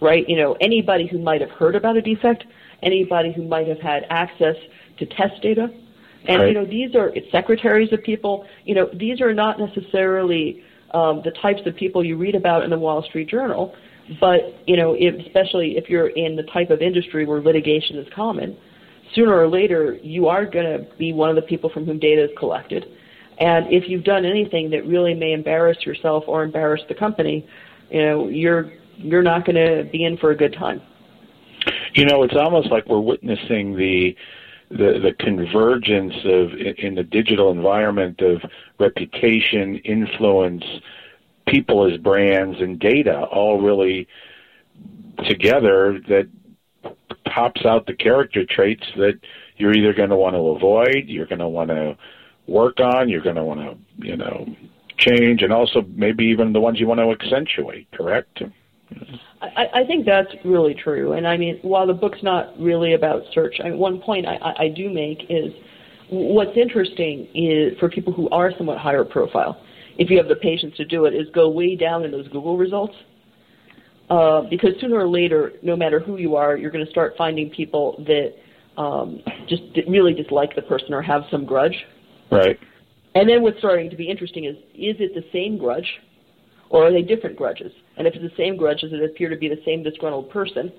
right? 0.00 0.28
You 0.28 0.36
know, 0.36 0.56
anybody 0.60 1.06
who 1.06 1.18
might 1.18 1.40
have 1.40 1.50
heard 1.50 1.74
about 1.74 1.96
a 1.96 2.02
defect, 2.02 2.44
anybody 2.82 3.32
who 3.32 3.42
might 3.42 3.68
have 3.68 3.80
had 3.80 4.06
access 4.10 4.56
to 4.98 5.06
test 5.06 5.42
data. 5.42 5.68
And, 6.26 6.42
right. 6.42 6.48
you 6.48 6.54
know, 6.54 6.66
these 6.66 6.94
are 6.94 7.12
secretaries 7.32 7.92
of 7.92 8.02
people, 8.02 8.46
you 8.64 8.74
know, 8.74 8.90
these 8.92 9.20
are 9.20 9.32
not 9.32 9.58
necessarily 9.58 10.62
um, 10.92 11.22
the 11.24 11.30
types 11.30 11.62
of 11.66 11.74
people 11.76 12.04
you 12.04 12.16
read 12.16 12.34
about 12.34 12.62
in 12.64 12.70
the 12.70 12.78
Wall 12.78 13.02
Street 13.02 13.28
Journal, 13.28 13.74
but, 14.20 14.40
you 14.66 14.76
know, 14.76 14.94
if, 14.98 15.14
especially 15.26 15.76
if 15.76 15.88
you're 15.88 16.08
in 16.08 16.36
the 16.36 16.42
type 16.44 16.70
of 16.70 16.82
industry 16.82 17.24
where 17.24 17.40
litigation 17.40 17.96
is 17.96 18.06
common, 18.14 18.56
sooner 19.14 19.34
or 19.34 19.48
later 19.48 19.98
you 20.02 20.26
are 20.26 20.44
going 20.44 20.64
to 20.64 20.86
be 20.96 21.12
one 21.12 21.30
of 21.30 21.36
the 21.36 21.42
people 21.42 21.70
from 21.70 21.86
whom 21.86 21.98
data 21.98 22.24
is 22.24 22.30
collected 22.38 22.86
and 23.40 23.72
if 23.72 23.88
you've 23.88 24.04
done 24.04 24.26
anything 24.26 24.70
that 24.70 24.86
really 24.86 25.14
may 25.14 25.32
embarrass 25.32 25.84
yourself 25.84 26.24
or 26.26 26.44
embarrass 26.44 26.82
the 26.88 26.94
company, 26.94 27.46
you 27.90 28.02
know, 28.02 28.28
you're 28.28 28.70
you're 28.96 29.22
not 29.22 29.46
going 29.46 29.56
to 29.56 29.88
be 29.90 30.04
in 30.04 30.18
for 30.18 30.30
a 30.30 30.36
good 30.36 30.52
time. 30.52 30.82
You 31.94 32.04
know, 32.04 32.22
it's 32.22 32.36
almost 32.36 32.70
like 32.70 32.86
we're 32.86 33.00
witnessing 33.00 33.76
the 33.76 34.14
the, 34.70 35.00
the 35.02 35.14
convergence 35.18 36.14
of 36.24 36.50
in 36.78 36.94
the 36.94 37.02
digital 37.02 37.50
environment 37.50 38.20
of 38.20 38.42
reputation, 38.78 39.78
influence, 39.78 40.64
people 41.48 41.90
as 41.90 41.98
brands, 41.98 42.58
and 42.60 42.78
data 42.78 43.22
all 43.24 43.60
really 43.60 44.06
together 45.24 45.98
that 46.08 46.28
pops 47.24 47.64
out 47.64 47.86
the 47.86 47.94
character 47.94 48.44
traits 48.44 48.84
that 48.96 49.18
you're 49.56 49.74
either 49.74 49.92
going 49.92 50.10
to 50.10 50.16
want 50.16 50.34
to 50.34 50.40
avoid, 50.40 51.04
you're 51.06 51.26
going 51.26 51.40
to 51.40 51.48
want 51.48 51.68
to 51.70 51.96
work 52.46 52.80
on, 52.80 53.08
you're 53.08 53.22
going 53.22 53.36
to 53.36 53.44
want 53.44 53.60
to, 53.60 54.06
you 54.06 54.16
know, 54.16 54.46
change, 54.98 55.42
and 55.42 55.52
also 55.52 55.84
maybe 55.94 56.24
even 56.24 56.52
the 56.52 56.60
ones 56.60 56.78
you 56.78 56.86
want 56.86 57.00
to 57.00 57.10
accentuate, 57.10 57.90
correct? 57.92 58.42
I, 59.40 59.66
I 59.74 59.84
think 59.86 60.04
that's 60.04 60.30
really 60.44 60.74
true. 60.74 61.12
And 61.12 61.26
I 61.26 61.36
mean, 61.36 61.58
while 61.62 61.86
the 61.86 61.94
book's 61.94 62.22
not 62.22 62.58
really 62.60 62.94
about 62.94 63.22
search, 63.32 63.56
I 63.60 63.70
mean, 63.70 63.78
one 63.78 64.00
point 64.00 64.26
I, 64.26 64.36
I 64.58 64.68
do 64.68 64.90
make 64.90 65.26
is 65.30 65.52
what's 66.10 66.56
interesting 66.56 67.28
is 67.34 67.78
for 67.78 67.88
people 67.88 68.12
who 68.12 68.28
are 68.30 68.52
somewhat 68.58 68.78
higher 68.78 69.04
profile, 69.04 69.62
if 69.96 70.10
you 70.10 70.16
have 70.18 70.28
the 70.28 70.36
patience 70.36 70.76
to 70.76 70.84
do 70.84 71.04
it, 71.04 71.14
is 71.14 71.28
go 71.34 71.48
way 71.48 71.76
down 71.76 72.04
in 72.04 72.10
those 72.10 72.26
Google 72.28 72.56
results. 72.56 72.94
Uh, 74.08 74.42
because 74.50 74.70
sooner 74.80 74.96
or 74.96 75.08
later, 75.08 75.52
no 75.62 75.76
matter 75.76 76.00
who 76.00 76.16
you 76.16 76.34
are, 76.34 76.56
you're 76.56 76.72
going 76.72 76.84
to 76.84 76.90
start 76.90 77.14
finding 77.16 77.48
people 77.48 78.02
that 78.06 78.34
um, 78.80 79.20
just 79.48 79.62
really 79.86 80.14
dislike 80.14 80.54
the 80.56 80.62
person 80.62 80.92
or 80.92 81.00
have 81.00 81.22
some 81.30 81.44
grudge 81.44 81.86
Right. 82.30 82.58
And 83.14 83.28
then 83.28 83.42
what's 83.42 83.58
starting 83.58 83.90
to 83.90 83.96
be 83.96 84.08
interesting 84.08 84.44
is 84.44 84.56
is 84.74 84.96
it 85.00 85.14
the 85.14 85.24
same 85.32 85.58
grudge 85.58 86.00
or 86.70 86.86
are 86.86 86.92
they 86.92 87.02
different 87.02 87.36
grudges? 87.36 87.72
And 87.96 88.06
if 88.06 88.14
it's 88.14 88.22
the 88.22 88.36
same 88.36 88.56
grudge, 88.56 88.80
does 88.80 88.92
it 88.92 89.02
appear 89.02 89.28
to 89.28 89.36
be 89.36 89.48
the 89.48 89.60
same 89.64 89.82
disgruntled 89.82 90.30
person? 90.30 90.72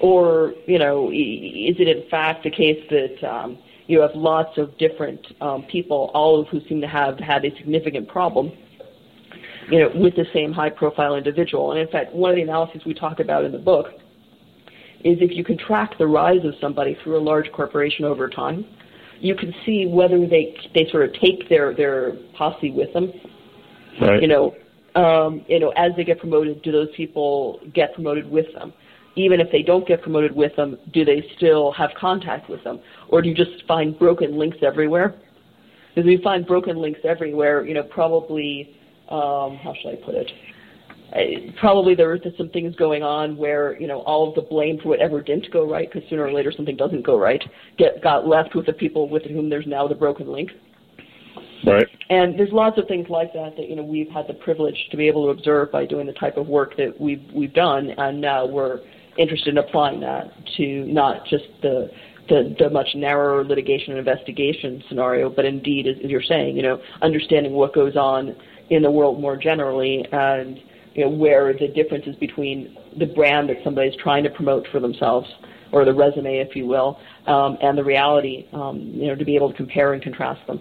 Or, 0.00 0.52
you 0.66 0.78
know, 0.78 1.08
is 1.08 1.76
it 1.78 1.88
in 1.88 2.08
fact 2.10 2.44
the 2.44 2.50
case 2.50 2.84
that 2.90 3.28
um, 3.28 3.58
you 3.86 4.00
have 4.00 4.10
lots 4.14 4.58
of 4.58 4.76
different 4.76 5.20
um, 5.40 5.62
people, 5.64 6.10
all 6.14 6.40
of 6.40 6.48
who 6.48 6.60
seem 6.68 6.80
to 6.82 6.86
have 6.86 7.18
had 7.18 7.44
a 7.44 7.56
significant 7.56 8.08
problem, 8.08 8.52
you 9.70 9.80
know, 9.80 9.90
with 9.94 10.14
the 10.16 10.26
same 10.34 10.52
high 10.52 10.70
profile 10.70 11.16
individual? 11.16 11.72
And 11.72 11.80
in 11.80 11.88
fact, 11.88 12.12
one 12.12 12.30
of 12.30 12.36
the 12.36 12.42
analyses 12.42 12.82
we 12.84 12.92
talk 12.92 13.20
about 13.20 13.44
in 13.44 13.52
the 13.52 13.58
book 13.58 13.86
is 15.04 15.18
if 15.20 15.30
you 15.32 15.44
can 15.44 15.56
track 15.56 15.96
the 15.96 16.06
rise 16.06 16.44
of 16.44 16.54
somebody 16.60 16.98
through 17.02 17.18
a 17.18 17.22
large 17.22 17.50
corporation 17.52 18.04
over 18.04 18.28
time, 18.28 18.66
you 19.24 19.34
can 19.34 19.54
see 19.64 19.86
whether 19.86 20.18
they 20.26 20.54
they 20.74 20.86
sort 20.90 21.08
of 21.08 21.14
take 21.14 21.48
their 21.48 21.74
their 21.74 22.12
posse 22.36 22.70
with 22.70 22.92
them. 22.92 23.10
Right. 23.98 24.20
You 24.20 24.28
know, 24.28 24.54
um, 24.94 25.44
you 25.48 25.58
know, 25.58 25.70
as 25.70 25.92
they 25.96 26.04
get 26.04 26.18
promoted, 26.20 26.60
do 26.62 26.70
those 26.70 26.88
people 26.94 27.58
get 27.74 27.94
promoted 27.94 28.30
with 28.30 28.52
them? 28.52 28.74
Even 29.16 29.40
if 29.40 29.50
they 29.50 29.62
don't 29.62 29.88
get 29.88 30.02
promoted 30.02 30.36
with 30.36 30.54
them, 30.56 30.76
do 30.92 31.06
they 31.06 31.24
still 31.36 31.72
have 31.72 31.90
contact 31.98 32.50
with 32.50 32.62
them, 32.64 32.80
or 33.08 33.22
do 33.22 33.30
you 33.30 33.34
just 33.34 33.64
find 33.66 33.98
broken 33.98 34.36
links 34.36 34.58
everywhere? 34.60 35.14
Because 35.94 36.06
we 36.06 36.20
find 36.22 36.46
broken 36.46 36.76
links 36.82 37.00
everywhere, 37.04 37.64
you 37.64 37.72
know, 37.72 37.84
probably 37.84 38.76
um, 39.08 39.56
how 39.56 39.72
should 39.80 39.92
I 39.92 39.96
put 40.04 40.16
it? 40.16 40.30
Uh, 41.14 41.52
probably 41.60 41.94
there 41.94 42.10
are 42.10 42.18
some 42.36 42.48
things 42.48 42.74
going 42.74 43.02
on 43.02 43.36
where 43.36 43.80
you 43.80 43.86
know 43.86 44.00
all 44.00 44.28
of 44.28 44.34
the 44.34 44.42
blame 44.42 44.78
for 44.82 44.88
whatever 44.88 45.22
didn't 45.22 45.50
go 45.52 45.68
right, 45.68 45.90
because 45.92 46.08
sooner 46.10 46.24
or 46.24 46.32
later 46.32 46.50
something 46.50 46.76
doesn't 46.76 47.02
go 47.02 47.18
right, 47.18 47.42
get 47.78 48.02
got 48.02 48.26
left 48.26 48.54
with 48.54 48.66
the 48.66 48.72
people 48.72 49.08
with 49.08 49.22
whom 49.24 49.48
there's 49.48 49.66
now 49.66 49.86
the 49.86 49.94
broken 49.94 50.26
link. 50.30 50.50
Right. 51.66 51.86
And 52.10 52.38
there's 52.38 52.52
lots 52.52 52.78
of 52.78 52.86
things 52.88 53.08
like 53.08 53.32
that 53.32 53.56
that 53.56 53.68
you 53.68 53.76
know 53.76 53.84
we've 53.84 54.10
had 54.10 54.26
the 54.26 54.34
privilege 54.34 54.76
to 54.90 54.96
be 54.96 55.06
able 55.06 55.24
to 55.26 55.30
observe 55.30 55.70
by 55.70 55.86
doing 55.86 56.06
the 56.06 56.12
type 56.14 56.36
of 56.36 56.48
work 56.48 56.76
that 56.76 57.00
we've 57.00 57.24
we've 57.32 57.54
done, 57.54 57.90
and 57.96 58.20
now 58.20 58.44
we're 58.44 58.80
interested 59.16 59.50
in 59.50 59.58
applying 59.58 60.00
that 60.00 60.32
to 60.56 60.84
not 60.86 61.24
just 61.26 61.44
the 61.62 61.90
the, 62.28 62.56
the 62.58 62.70
much 62.70 62.88
narrower 62.94 63.44
litigation 63.44 63.90
and 63.90 63.98
investigation 63.98 64.82
scenario, 64.88 65.28
but 65.28 65.44
indeed, 65.44 65.86
as, 65.86 65.96
as 66.02 66.10
you're 66.10 66.22
saying, 66.22 66.56
you 66.56 66.62
know, 66.62 66.80
understanding 67.02 67.52
what 67.52 67.74
goes 67.74 67.96
on 67.96 68.34
in 68.70 68.82
the 68.82 68.90
world 68.90 69.20
more 69.20 69.36
generally 69.36 70.04
and 70.10 70.58
you 70.94 71.04
know 71.04 71.10
where 71.10 71.52
the 71.52 71.68
differences 71.68 72.16
between 72.16 72.76
the 72.98 73.06
brand 73.06 73.48
that 73.48 73.56
somebody's 73.64 73.96
trying 74.02 74.24
to 74.24 74.30
promote 74.30 74.66
for 74.72 74.80
themselves 74.80 75.28
or 75.72 75.84
the 75.84 75.92
resume, 75.92 76.38
if 76.38 76.54
you 76.54 76.66
will, 76.66 76.98
um, 77.26 77.58
and 77.60 77.76
the 77.76 77.82
reality, 77.82 78.46
um, 78.52 78.78
you 78.78 79.08
know, 79.08 79.16
to 79.16 79.24
be 79.24 79.34
able 79.34 79.50
to 79.50 79.56
compare 79.56 79.92
and 79.92 80.02
contrast 80.02 80.46
them. 80.46 80.60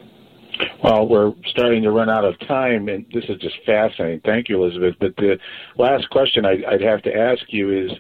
Well, 0.84 1.08
we're 1.08 1.34
starting 1.46 1.84
to 1.84 1.92
run 1.92 2.10
out 2.10 2.26
of 2.26 2.38
time, 2.48 2.90
and 2.90 3.06
this 3.14 3.24
is 3.30 3.38
just 3.40 3.56
fascinating. 3.66 4.22
Thank 4.26 4.50
you, 4.50 4.64
Elizabeth. 4.64 4.96
But 5.00 5.16
the 5.16 5.38
last 5.78 6.10
question 6.10 6.46
I'd, 6.46 6.64
I'd 6.66 6.82
have 6.82 7.02
to 7.04 7.16
ask 7.16 7.42
you 7.50 7.72
is, 7.72 7.92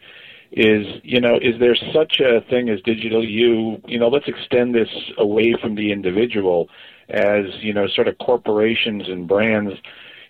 is 0.52 0.86
you 1.04 1.20
know, 1.20 1.36
is 1.42 1.60
there 1.60 1.76
such 1.94 2.20
a 2.20 2.42
thing 2.50 2.70
as 2.70 2.80
digital 2.82 3.24
you? 3.24 3.82
You 3.88 4.00
know, 4.00 4.08
let's 4.08 4.28
extend 4.28 4.76
this 4.76 4.90
away 5.18 5.56
from 5.60 5.76
the 5.76 5.92
individual, 5.92 6.70
as 7.10 7.46
you 7.62 7.74
know, 7.74 7.88
sort 7.88 8.08
of 8.08 8.18
corporations 8.20 9.04
and 9.08 9.28
brands, 9.28 9.74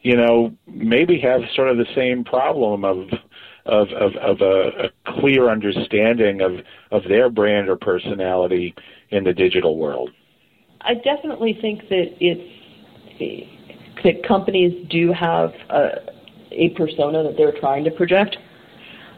you 0.03 0.17
know, 0.17 0.53
maybe 0.67 1.19
have 1.21 1.41
sort 1.55 1.69
of 1.69 1.77
the 1.77 1.87
same 1.95 2.23
problem 2.23 2.85
of 2.85 3.07
of 3.65 3.87
of, 3.89 4.15
of 4.17 4.41
a, 4.41 4.85
a 4.85 5.19
clear 5.19 5.49
understanding 5.49 6.41
of 6.41 6.51
of 6.91 7.03
their 7.07 7.29
brand 7.29 7.69
or 7.69 7.77
personality 7.77 8.75
in 9.09 9.23
the 9.23 9.33
digital 9.33 9.77
world. 9.77 10.11
I 10.81 10.95
definitely 10.95 11.57
think 11.59 11.87
that 11.89 12.07
it's 12.19 13.49
that 14.03 14.27
companies 14.27 14.85
do 14.89 15.13
have 15.13 15.51
a, 15.69 15.89
a 16.51 16.69
persona 16.71 17.23
that 17.23 17.35
they're 17.37 17.57
trying 17.59 17.85
to 17.85 17.91
project, 17.91 18.35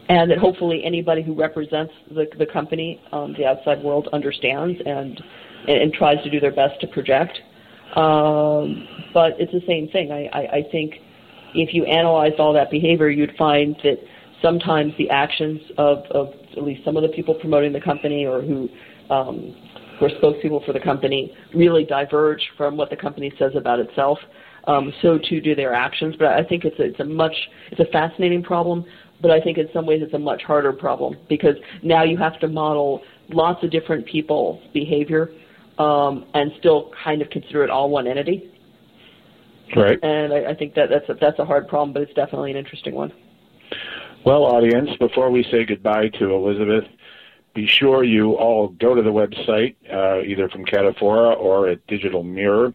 and 0.09 0.29
that 0.29 0.37
hopefully 0.37 0.83
anybody 0.85 1.23
who 1.23 1.33
represents 1.33 1.93
the 2.11 2.27
the 2.37 2.45
company, 2.45 3.01
um, 3.11 3.33
the 3.37 3.45
outside 3.45 3.83
world, 3.83 4.07
understands 4.13 4.79
and, 4.85 5.19
and 5.67 5.81
and 5.81 5.93
tries 5.93 6.23
to 6.23 6.29
do 6.29 6.39
their 6.39 6.53
best 6.53 6.79
to 6.81 6.87
project. 6.87 7.39
Um, 7.95 8.87
but 9.13 9.33
it's 9.39 9.51
the 9.51 9.63
same 9.67 9.87
thing. 9.89 10.11
I, 10.11 10.25
I, 10.33 10.57
I 10.57 10.63
think 10.71 10.95
if 11.53 11.73
you 11.73 11.85
analyzed 11.85 12.39
all 12.39 12.53
that 12.53 12.69
behavior, 12.69 13.09
you'd 13.09 13.35
find 13.37 13.75
that 13.83 13.97
sometimes 14.41 14.93
the 14.97 15.09
actions 15.09 15.61
of, 15.77 15.99
of 16.11 16.33
at 16.57 16.63
least 16.63 16.83
some 16.83 16.97
of 16.97 17.03
the 17.03 17.09
people 17.09 17.33
promoting 17.35 17.73
the 17.73 17.81
company 17.81 18.25
or 18.25 18.41
who 18.41 18.69
um, 19.09 19.55
who 19.99 20.05
are 20.05 20.09
spokespeople 20.09 20.65
for 20.65 20.73
the 20.73 20.79
company 20.79 21.33
really 21.53 21.85
diverge 21.85 22.41
from 22.57 22.75
what 22.75 22.89
the 22.89 22.95
company 22.97 23.31
says 23.39 23.53
about 23.55 23.79
itself. 23.79 24.17
Um, 24.67 24.91
so 25.01 25.17
too 25.17 25.39
do 25.39 25.55
their 25.55 25.73
actions. 25.73 26.15
But 26.17 26.29
I 26.29 26.43
think 26.43 26.65
it's 26.65 26.77
a, 26.79 26.83
it's 26.83 26.99
a 26.99 27.05
much 27.05 27.35
it's 27.71 27.79
a 27.79 27.91
fascinating 27.91 28.43
problem. 28.43 28.85
But 29.21 29.31
I 29.31 29.39
think 29.39 29.57
in 29.57 29.69
some 29.73 29.85
ways 29.85 30.01
it's 30.03 30.13
a 30.13 30.19
much 30.19 30.43
harder 30.43 30.73
problem 30.73 31.15
because 31.29 31.55
now 31.81 32.03
you 32.03 32.17
have 32.17 32.39
to 32.41 32.47
model 32.47 33.01
lots 33.29 33.63
of 33.63 33.71
different 33.71 34.05
people's 34.05 34.61
behavior 34.73 35.29
um, 35.77 36.25
and 36.33 36.51
still 36.59 36.91
kind 37.03 37.21
of 37.21 37.29
consider 37.29 37.63
it 37.63 37.69
all 37.69 37.89
one 37.89 38.07
entity. 38.07 38.51
Right. 39.75 39.99
And 40.01 40.33
I, 40.33 40.51
I 40.51 40.53
think 40.55 40.75
that 40.75 40.89
that's 40.89 41.09
a, 41.09 41.13
that's 41.15 41.39
a 41.39 41.45
hard 41.45 41.67
problem, 41.67 41.93
but 41.93 42.01
it's 42.03 42.13
definitely 42.13 42.51
an 42.51 42.57
interesting 42.57 42.93
one. 42.93 43.11
Well, 44.25 44.43
audience, 44.43 44.89
before 44.99 45.29
we 45.29 45.43
say 45.51 45.65
goodbye 45.65 46.09
to 46.19 46.33
Elizabeth, 46.33 46.85
be 47.53 47.67
sure 47.67 48.03
you 48.03 48.33
all 48.33 48.69
go 48.69 48.95
to 48.95 49.01
the 49.01 49.11
website, 49.11 49.75
uh, 49.91 50.21
either 50.23 50.49
from 50.49 50.65
Cataphora 50.65 51.37
or 51.37 51.69
at 51.69 51.85
Digital 51.87 52.23
Mirror, 52.23 52.73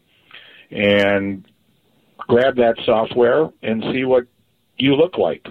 and 0.70 1.44
grab 2.18 2.56
that 2.56 2.76
software 2.84 3.50
and 3.62 3.82
see 3.92 4.04
what 4.04 4.26
you 4.78 4.94
look 4.94 5.18
like. 5.18 5.46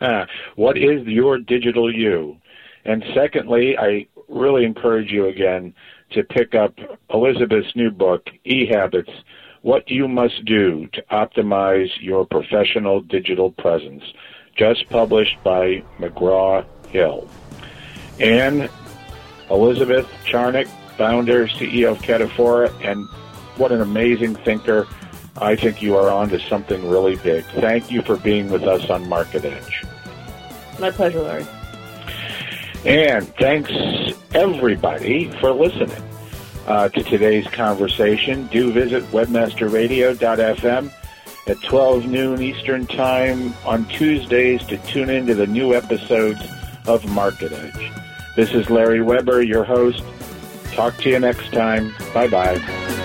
what 0.56 0.76
is 0.76 1.06
your 1.06 1.38
digital 1.38 1.92
you? 1.94 2.38
And 2.84 3.04
secondly, 3.14 3.76
I 3.78 4.06
really 4.34 4.64
encourage 4.64 5.10
you 5.10 5.26
again 5.26 5.74
to 6.10 6.22
pick 6.22 6.54
up 6.54 6.74
Elizabeth's 7.10 7.74
new 7.74 7.90
book, 7.90 8.28
E-Habits, 8.44 9.10
What 9.62 9.88
You 9.90 10.08
Must 10.08 10.44
Do 10.44 10.88
to 10.88 11.02
Optimize 11.10 11.90
Your 12.00 12.26
Professional 12.26 13.00
Digital 13.00 13.50
Presence 13.52 14.02
just 14.56 14.88
published 14.88 15.42
by 15.42 15.82
McGraw 15.98 16.64
Hill. 16.88 17.28
And 18.20 18.68
Elizabeth 19.50 20.08
Charnock, 20.24 20.68
founder, 20.96 21.48
CEO 21.48 21.92
of 21.92 21.98
Cataphora, 21.98 22.72
and 22.82 23.06
what 23.56 23.72
an 23.72 23.80
amazing 23.80 24.36
thinker. 24.36 24.86
I 25.36 25.56
think 25.56 25.82
you 25.82 25.96
are 25.96 26.10
on 26.10 26.28
to 26.28 26.40
something 26.48 26.88
really 26.88 27.16
big. 27.16 27.44
Thank 27.46 27.90
you 27.90 28.02
for 28.02 28.16
being 28.16 28.50
with 28.50 28.62
us 28.62 28.88
on 28.88 29.08
Market 29.08 29.44
Edge. 29.44 29.84
My 30.78 30.90
pleasure, 30.90 31.20
Larry. 31.20 31.46
And 32.84 33.26
thanks 33.36 33.72
everybody 34.34 35.30
for 35.40 35.52
listening 35.52 36.02
uh, 36.66 36.90
to 36.90 37.02
today's 37.02 37.46
conversation. 37.46 38.46
Do 38.48 38.72
visit 38.72 39.02
webmasterradio.fm 39.04 40.92
at 41.46 41.62
12 41.62 42.06
noon 42.06 42.42
Eastern 42.42 42.86
Time 42.86 43.54
on 43.64 43.86
Tuesdays 43.86 44.62
to 44.66 44.76
tune 44.78 45.08
into 45.08 45.34
the 45.34 45.46
new 45.46 45.74
episodes 45.74 46.40
of 46.86 47.08
Market 47.10 47.52
Edge. 47.52 47.92
This 48.36 48.52
is 48.52 48.68
Larry 48.68 49.00
Weber, 49.00 49.42
your 49.42 49.64
host. 49.64 50.02
Talk 50.72 50.96
to 50.98 51.10
you 51.10 51.18
next 51.20 51.52
time. 51.52 51.94
Bye 52.12 52.28
bye. 52.28 53.00